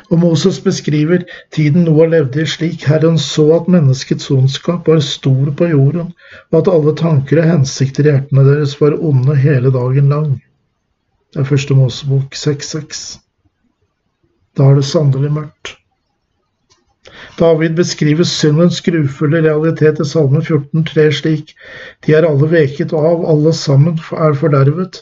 [0.10, 5.52] Og Moses beskriver tiden Noah levde i slik Herren så at menneskets ondskap var stor
[5.58, 6.14] på jorden,
[6.52, 10.32] og at alle tanker og hensikter i hjertene deres var onde hele dagen lang.
[11.34, 13.04] Det er første Mosebok 6,6.
[14.58, 15.76] Da er det sannelig mørkt.
[17.40, 21.52] David beskriver syndens grufulle realitet i Salme 14,3 slik
[22.06, 25.02] De er alle veket av, alle sammen er fordervet.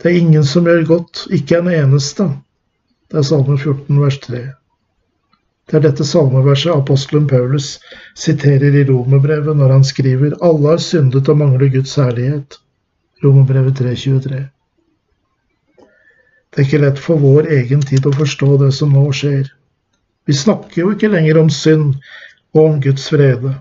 [0.00, 2.26] Det er ingen som gjør godt, ikke en eneste.
[3.08, 4.42] Det er Salme 14, vers 3.
[5.70, 7.76] Det er dette salmeverset apostelen Paulus
[8.18, 12.58] siterer i Romerbrevet når han skriver Alle har syndet og mangler Guds herlighet.
[13.24, 14.40] Romerbrevet 3,23.
[16.50, 19.46] Det er ikke lett for vår egen tid å forstå det som nå skjer.
[20.30, 21.96] Vi snakker jo ikke lenger om synd
[22.54, 23.56] og om Guds frede.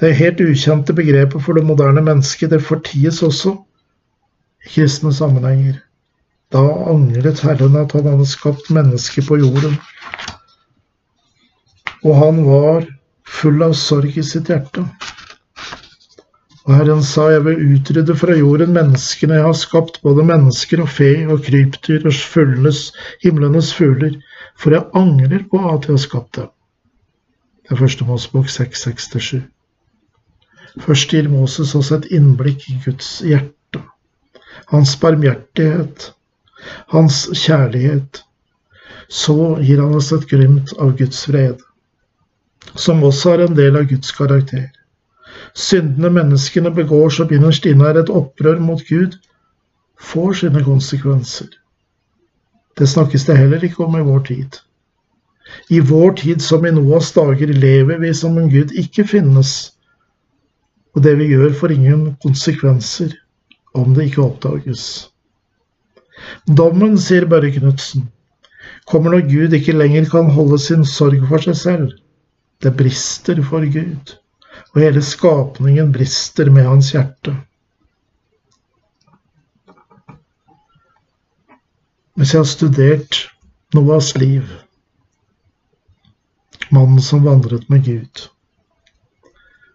[0.00, 2.48] Det er helt ukjente begreper for det moderne mennesket.
[2.54, 3.52] Det forties også
[4.64, 5.74] i kristne sammenhenger.
[6.54, 6.62] Da
[6.92, 9.76] angret Herren at han hadde skapt mennesket på jorden.
[12.06, 12.86] Og han var
[13.28, 14.86] full av sorg i sitt hjerte.
[16.64, 20.88] Og Herren sa, jeg vil utrydde fra jorden menneskene jeg har skapt, både mennesker og
[20.88, 22.88] fe og krypdyr og fuglenes,
[23.26, 24.16] himlenes fugler,
[24.56, 26.48] for jeg angrer på at jeg har skapt dem.
[27.66, 29.42] Det er første Mosebok 667.
[30.80, 33.80] Først gir Moses oss et innblikk i Guds hjerte,
[34.72, 36.10] hans barmhjertighet,
[36.92, 38.22] hans kjærlighet.
[39.08, 41.62] Så gir han oss et glimt av Guds fred,
[42.74, 44.68] som også er en del av Guds karakter.
[45.56, 49.14] Syndene menneskene begår som innerst inne er et opprør mot Gud,
[49.96, 51.48] får sine konsekvenser.
[52.76, 54.58] Det snakkes det heller ikke om i vår tid.
[55.70, 59.52] I vår tid som i Noas dager lever vi som en Gud ikke finnes,
[60.96, 63.14] og det vi gjør får ingen konsekvenser
[63.76, 64.84] om det ikke oppdages.
[66.48, 68.06] Dommen, sier Børre Knutsen,
[68.88, 71.90] kommer når Gud ikke lenger kan holde sin sorg for seg selv.
[72.64, 74.16] Det brister for Gud,
[74.72, 77.36] og hele skapningen brister med hans hjerte.
[82.16, 83.16] Hvis jeg har studert
[83.76, 84.44] Noahs liv,
[86.72, 88.22] mannen som vandret med Gud,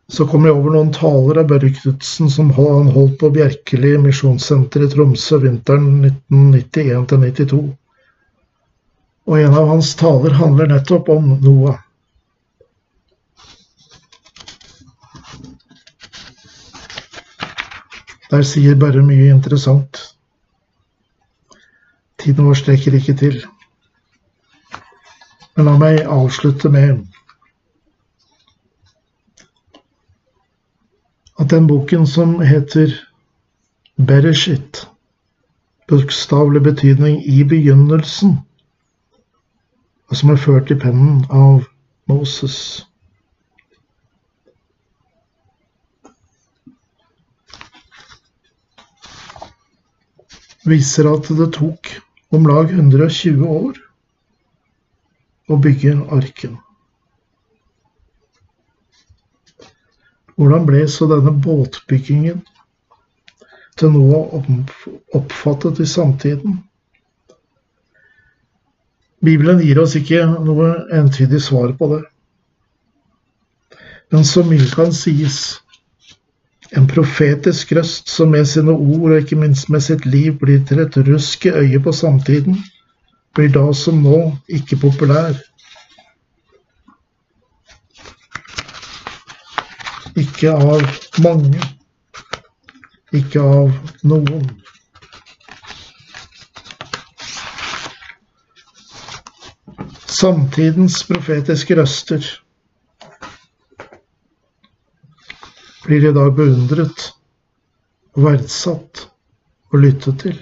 [0.09, 4.87] så kom jeg over noen taler av Børre Knutsen som han holdt på Bjerkeli misjonssenter
[4.87, 5.85] i Tromsø vinteren
[6.31, 7.59] 1991-92.
[9.29, 11.77] Og en av hans taler handler nettopp om Noah.
[18.33, 20.01] Der sier Børre mye interessant.
[22.21, 23.39] Tiden vår strekker ikke til.
[25.55, 26.99] Men la meg avslutte med
[31.41, 32.93] at den boken som heter
[33.97, 34.83] Bereshit,
[35.89, 38.37] bokstavelig betydning i begynnelsen,
[40.09, 41.65] og som er ført i pennen av
[42.07, 42.85] Moses.
[50.67, 51.89] viser at det tok
[52.31, 53.79] om lag 120 år
[55.51, 56.57] å bygge arken.
[60.39, 62.39] Hvordan ble så denne båtbyggingen
[63.77, 64.21] til noe
[65.17, 66.61] oppfattet i samtiden?
[69.21, 72.01] Bibelen gir oss ikke noe entydig svar på det.
[74.11, 75.59] Men som mildt kan sies.
[76.71, 80.79] En profetisk røst som med sine ord og ikke minst med sitt liv blir til
[80.79, 82.61] et rusk i øyet på samtiden,
[83.35, 85.35] blir da som nå ikke populær.
[90.15, 90.83] Ikke av
[91.23, 91.59] mange,
[93.11, 93.75] ikke av
[94.07, 94.47] noen.
[100.21, 102.31] Samtidens profetiske røster
[105.91, 107.09] blir i dag beundret
[108.15, 109.01] verdsatt
[109.73, 110.37] og lyttet til.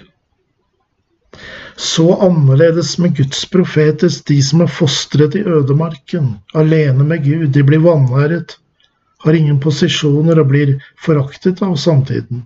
[1.80, 7.64] Så annerledes med Guds profetes, de som er fostret i ødemarken, alene med Gud, de
[7.66, 8.58] blir vanæret,
[9.24, 12.44] har ingen posisjoner og blir foraktet av samtiden.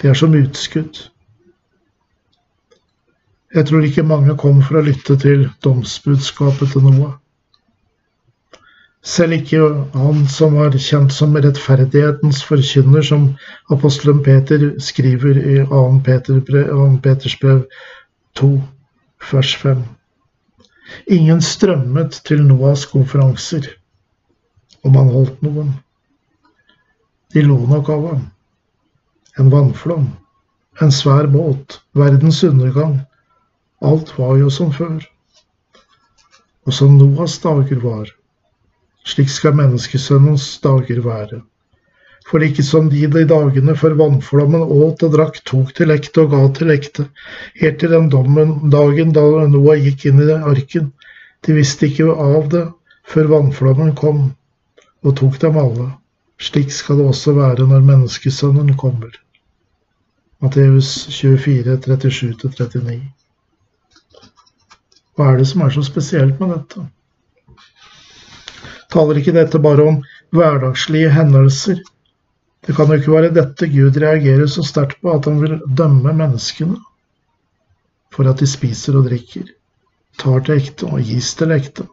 [0.00, 0.96] De er som utskudd.
[3.52, 7.18] Jeg tror ikke mange kom for å lytte til domsbudskapet til Noah.
[9.02, 9.60] Selv ikke
[9.96, 13.30] han som var kjent som rettferdighetens forkynner, som
[13.72, 15.80] apostelen Peter skriver i 2.
[16.04, 16.42] Peter,
[17.02, 17.62] Peters brev
[18.36, 18.50] 2,
[19.32, 19.82] vers 5.
[21.06, 23.70] Ingen strømmet til Noahs konferanser,
[24.84, 25.72] om han holdt noen.
[27.32, 28.24] De lo nok av ham.
[29.38, 30.10] En vannflom,
[30.82, 32.98] en svær båt, verdens undergang
[33.80, 35.00] Alt var jo som før.
[36.68, 38.10] Og som Noas dager var,
[39.06, 41.40] slik skal menneskesønnens dager være.
[42.30, 46.34] For ikke som de de dagene før vannflommen åt og drakk, tok til ekte og
[46.34, 47.06] ga til ekte,
[47.60, 50.92] helt til den dommen, dagen da Noah gikk inn i arken.
[51.46, 52.66] De visste ikke av det
[53.10, 54.28] før vannflommen kom
[55.02, 55.88] og tok dem alle.
[56.40, 59.10] Slik skal det også være når menneskesønnen kommer.
[60.40, 63.00] Matteus 24, 37-39.
[65.16, 66.86] Hva er det som er så spesielt med dette?
[68.90, 69.98] Taler ikke dette bare om
[70.34, 71.80] hverdagslige hendelser?
[72.66, 76.12] Det kan jo ikke være dette Gud reagerer så sterkt på, at han vil dømme
[76.12, 76.78] menneskene
[78.10, 79.46] for at de spiser og drikker,
[80.18, 81.86] tar til ekte og gis til ekte.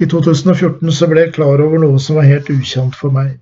[0.00, 3.36] I 2014 så ble jeg klar over noe som var helt ukjent for meg.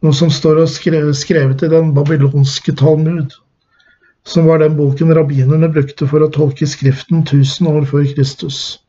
[0.00, 3.36] Noe som står og skrevet i den babylonske Talmud
[4.24, 8.80] som var den boken rabbinerne brukte for å tolke Skriften 1000 år før Kristus.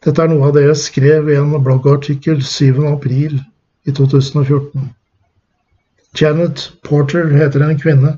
[0.00, 2.86] Dette er noe av det jeg skrev i en bloggartikkel 7.
[2.88, 3.34] april
[3.84, 4.86] i 2014.
[6.16, 8.14] Janet Porter heter en kvinne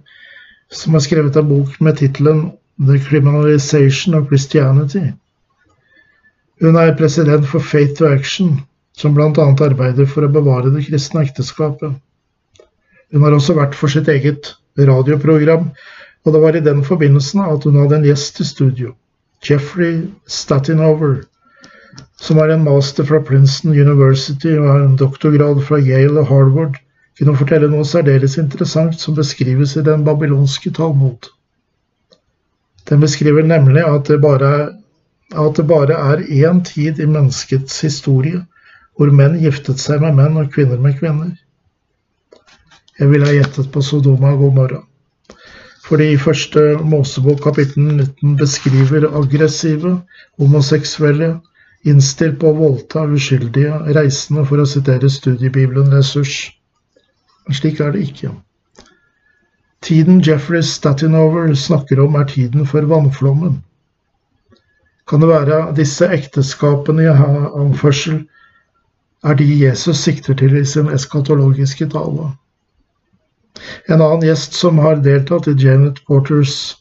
[0.72, 2.44] som har skrevet en bok med tittelen
[2.78, 5.02] The Criminalization of Christianity.
[6.62, 8.60] Hun er president for Faith to Action,
[8.94, 9.32] som bl.a.
[9.66, 11.98] arbeider for å bevare det kristne ekteskapet.
[13.12, 15.72] Hun har også vært for sitt eget radioprogram,
[16.22, 18.94] og det var i den forbindelsen at hun hadde en gjest i studio.
[19.42, 21.24] Jeffrey Statinover,
[22.22, 26.76] som har en master fra Princeton University og har en doktorgrad fra Yale og Harvard,
[27.18, 31.28] kunne fortelle noe særdeles interessant som beskrives i den babylonske Talmud.
[32.88, 34.52] Den beskriver nemlig at det bare,
[35.34, 38.44] at det bare er én tid i menneskets historie
[38.96, 41.34] hvor menn giftet seg med menn og kvinner med kvinner.
[43.00, 44.82] Jeg ville ha gjettet på Sodoma og Gomorra.
[45.88, 49.96] Fordi i første Mosebok kapittel 19 beskriver aggressive,
[50.38, 51.40] homoseksuelle,
[51.88, 56.52] innstilt på å voldta uskyldige reisende, for å sitere studiebibelen ressurs.
[57.50, 58.30] Slik er det ikke.
[59.82, 63.58] Tiden Jeffrey Statinover snakker om, er tiden for vannflommen.
[65.10, 68.22] Kan det være disse ekteskapene i anførsel
[69.26, 72.30] er de Jesus sikter til i sin eskatologiske tale?
[73.90, 76.78] En annen gjest som har deltatt i Janet Porters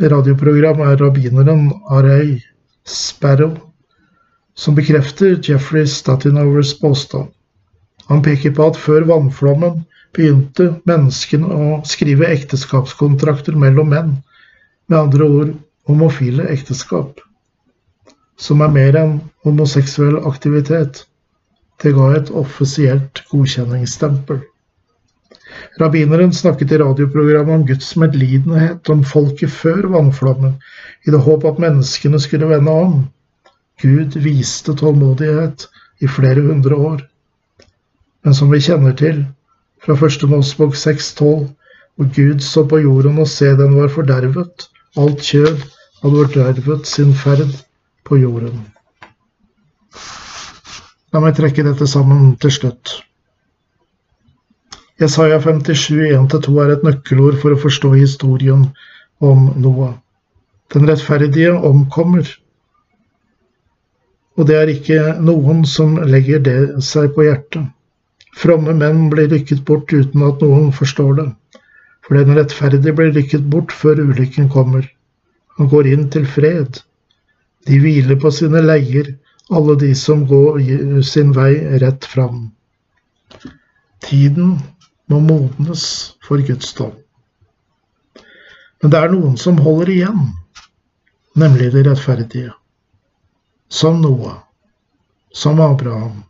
[0.00, 2.38] radioprogram, er rabbineren Aray
[2.84, 3.56] Sparrow,
[4.54, 7.30] som bekrefter Jeffrey Statinovers påstand.
[8.08, 9.82] Han peker på at før vannflommen
[10.16, 14.14] begynte menneskene å skrive ekteskapskontrakter mellom menn,
[14.90, 15.52] med andre ord
[15.88, 17.20] homofile ekteskap,
[18.36, 19.14] som er mer enn
[19.46, 21.06] homoseksuell aktivitet.
[21.82, 24.42] Det ga et offisielt godkjenningsstempel.
[25.80, 30.54] Rabbineren snakket i radioprogrammet om Guds medlidenhet, om folket før vannflommen,
[31.06, 32.94] i det håp at menneskene skulle vende om.
[33.82, 35.66] Gud viste tålmodighet
[36.00, 37.00] i flere hundre år.
[38.22, 39.24] Men som vi kjenner til
[39.82, 41.48] fra første Mosebok 6,12,
[41.96, 45.64] hvor Gud så på jorden og se den var fordervet, alt kjød
[46.02, 47.50] hadde fordervet sin ferd
[48.06, 48.62] på jorden.
[51.12, 52.92] La meg trekke dette sammen til slutt.
[55.02, 58.68] Jesaja 57, 1-2 er et nøkkelord for å forstå historien
[59.20, 59.96] om Noah.
[60.72, 62.28] Den rettferdige omkommer.
[64.38, 67.68] Og det er ikke noen som legger det seg på hjertet.
[68.32, 71.28] Fromme menn blir rykket bort uten at noen forstår det.
[72.02, 74.86] For den rettferdige blir rykket bort før ulykken kommer.
[75.58, 76.80] Han går inn til fred.
[77.68, 79.12] De hviler på sine leier,
[79.52, 80.58] alle de som går
[81.06, 81.52] sin vei
[81.82, 82.48] rett fram.
[84.02, 84.56] Tiden
[85.12, 85.84] må modnes
[86.24, 86.96] for Guds dom.
[88.82, 90.24] Men det er noen som holder igjen,
[91.38, 92.50] nemlig de rettferdige.
[93.72, 94.34] Som Noah,
[95.32, 96.22] som Abraham.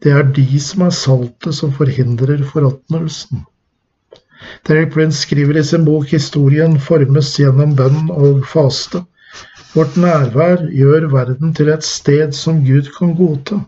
[0.00, 3.42] Det er de som er saltet som forhindrer forråtnelsen.
[4.64, 9.02] Terry Prince skriver i sin bok 'Historien formes gjennom bønn og faste'.
[9.74, 13.60] Vårt nærvær gjør verden til et sted som Gud kan godta.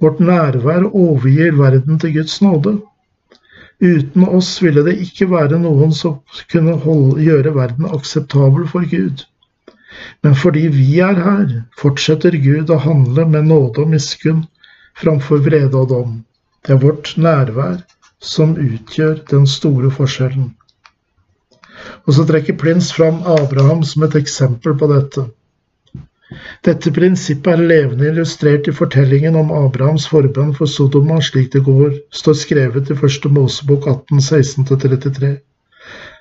[0.00, 2.76] Vårt nærvær overgir verden til Guds nåde.
[3.80, 6.20] Uten oss ville det ikke være noen som
[6.52, 9.24] kunne holde, gjøre verden akseptabel for Gud.
[10.22, 14.44] Men fordi vi er her, fortsetter Gud å handle med nåde og miskunn
[15.02, 16.16] framfor vrede og dom.
[16.62, 17.78] Det er vårt nærvær
[18.22, 20.50] som utgjør den store forskjellen.
[22.06, 25.26] Og så trekker Prins fram Abraham som et eksempel på dette.
[26.64, 31.98] Dette prinsippet er levende illustrert i fortellingen om Abrahams forbønn for Sodoma, slik det går,
[32.20, 35.32] står skrevet i første Mosebok 18, 16-33.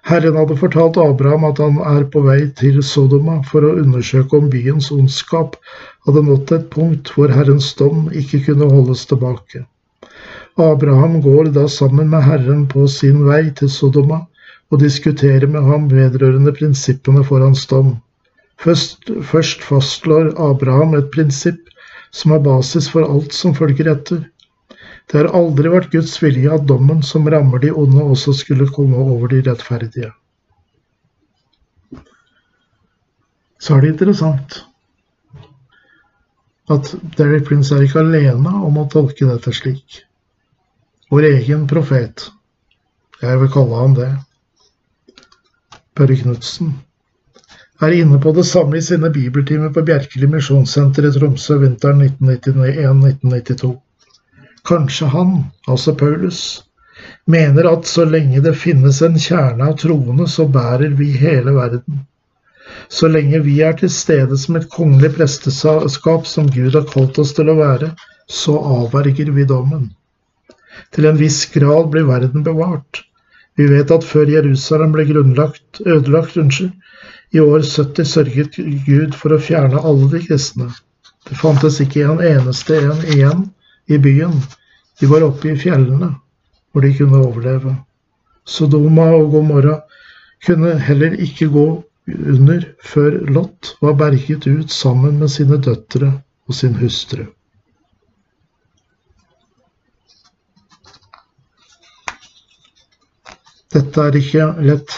[0.09, 4.47] Herren hadde fortalt Abraham at han er på vei til Sodoma for å undersøke om
[4.53, 5.57] byens ondskap
[6.07, 9.61] hadde nådd et punkt hvor Herrens dom ikke kunne holdes tilbake.
[10.57, 14.23] Abraham går da sammen med Herren på sin vei til Sodoma
[14.71, 17.95] og diskuterer med ham vedrørende prinsippene for hans dom.
[18.61, 21.69] Først, først fastslår Abraham et prinsipp
[22.11, 24.25] som er basis for alt som følger etter.
[25.09, 28.99] Det har aldri vært Guds vilje at dommen som rammer de onde, også skulle komme
[28.99, 30.11] over de rettferdige.
[33.61, 34.61] Så er det interessant
[36.71, 39.99] at Derek Prince er ikke alene om å tolke dette slik.
[41.11, 42.29] Vår egen profet,
[43.21, 44.09] jeg vil kalle han det,
[45.97, 46.71] Børre Knutsen,
[47.83, 53.73] er inne på det samme i sine bibeltimer på Bjerkeli misjonssenter i Tromsø vinteren 1991-1992.
[54.67, 55.31] Kanskje han,
[55.67, 56.63] altså Paulus,
[57.25, 62.03] mener at så lenge det finnes en kjerne av troende, så bærer vi hele verden.
[62.89, 67.33] Så lenge vi er til stede som et kongelig presteskap som Gud har kalt oss
[67.37, 67.93] til å være,
[68.29, 69.89] så avverger vi dommen.
[70.95, 73.03] Til en viss grad blir verden bevart.
[73.59, 76.71] Vi vet at før Jerusalem ble grunnlagt, ødelagt, unnskyld,
[77.31, 80.69] i år 70 sørget Gud for å fjerne alle de kristne.
[81.27, 83.49] Det fantes ikke en eneste en igjen
[83.91, 84.35] i byen.
[84.99, 86.13] De var oppe i fjellene,
[86.71, 87.75] hvor de kunne overleve.
[88.45, 89.79] Sodoma og Gomorra
[90.45, 91.67] kunne heller ikke gå
[92.07, 96.11] under før Lot var berget ut sammen med sine døtre
[96.47, 97.27] og sin hustru.
[103.71, 104.97] Dette er ikke lett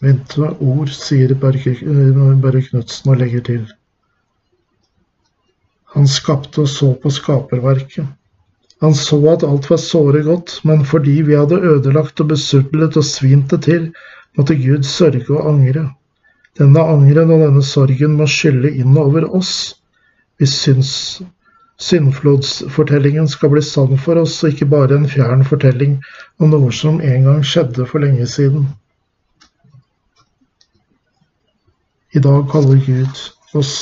[0.00, 3.66] Vente ord, sier Børre Knutsen og legger til.
[5.92, 8.08] Han skapte og så på skaperverket.
[8.80, 13.04] Han så at alt var såre godt, men fordi vi hadde ødelagt og besudlet og
[13.04, 13.90] svint det til,
[14.38, 15.90] måtte Gud sørge og angre.
[16.58, 19.52] Denne angren og denne sorgen må skylle inn over oss
[20.40, 20.92] hvis syns,
[21.80, 25.98] syndflodsfortellingen skal bli sann for oss, og ikke bare en fjern fortelling
[26.40, 28.64] om noe som en gang skjedde for lenge siden.
[32.16, 33.20] I dag kaller Gud
[33.60, 33.74] oss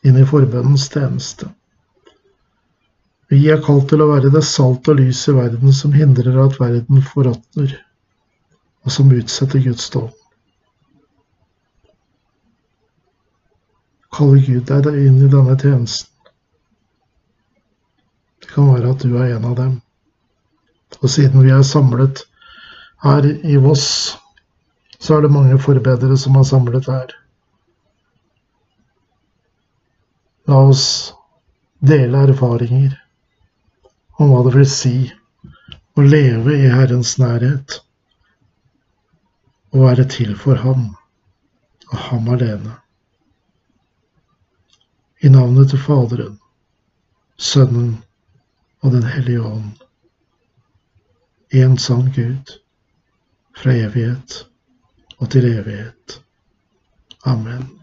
[0.00, 1.52] inn i forbønnens tjeneste.
[3.28, 6.54] Vi er kalt til å være det salt og lys i verden som hindrer at
[6.56, 7.74] verden forråtner,
[8.86, 10.06] og som utsetter Guds dom.
[14.16, 16.08] Kaller Gud deg inn i denne tjenesten?
[18.40, 19.74] Det kan være at du er en av dem.
[21.02, 22.22] Og siden vi er samlet
[23.04, 24.16] her i Voss
[24.98, 27.12] så er det mange forbedere som har samlet her.
[30.48, 30.86] La oss
[31.84, 32.96] dele erfaringer
[34.18, 34.96] om hva det vil si
[35.98, 37.78] å leve i Herrens nærhet
[39.70, 40.88] og være til for Ham
[41.88, 42.74] og Ham alene.
[45.22, 46.36] I navnet til Faderen,
[47.36, 47.96] Sønnen
[48.82, 49.72] og Den hellige ånd.
[51.50, 52.58] En sann Gud
[53.58, 54.44] fra evighet
[55.18, 56.20] og til evighet.
[57.26, 57.77] Amen.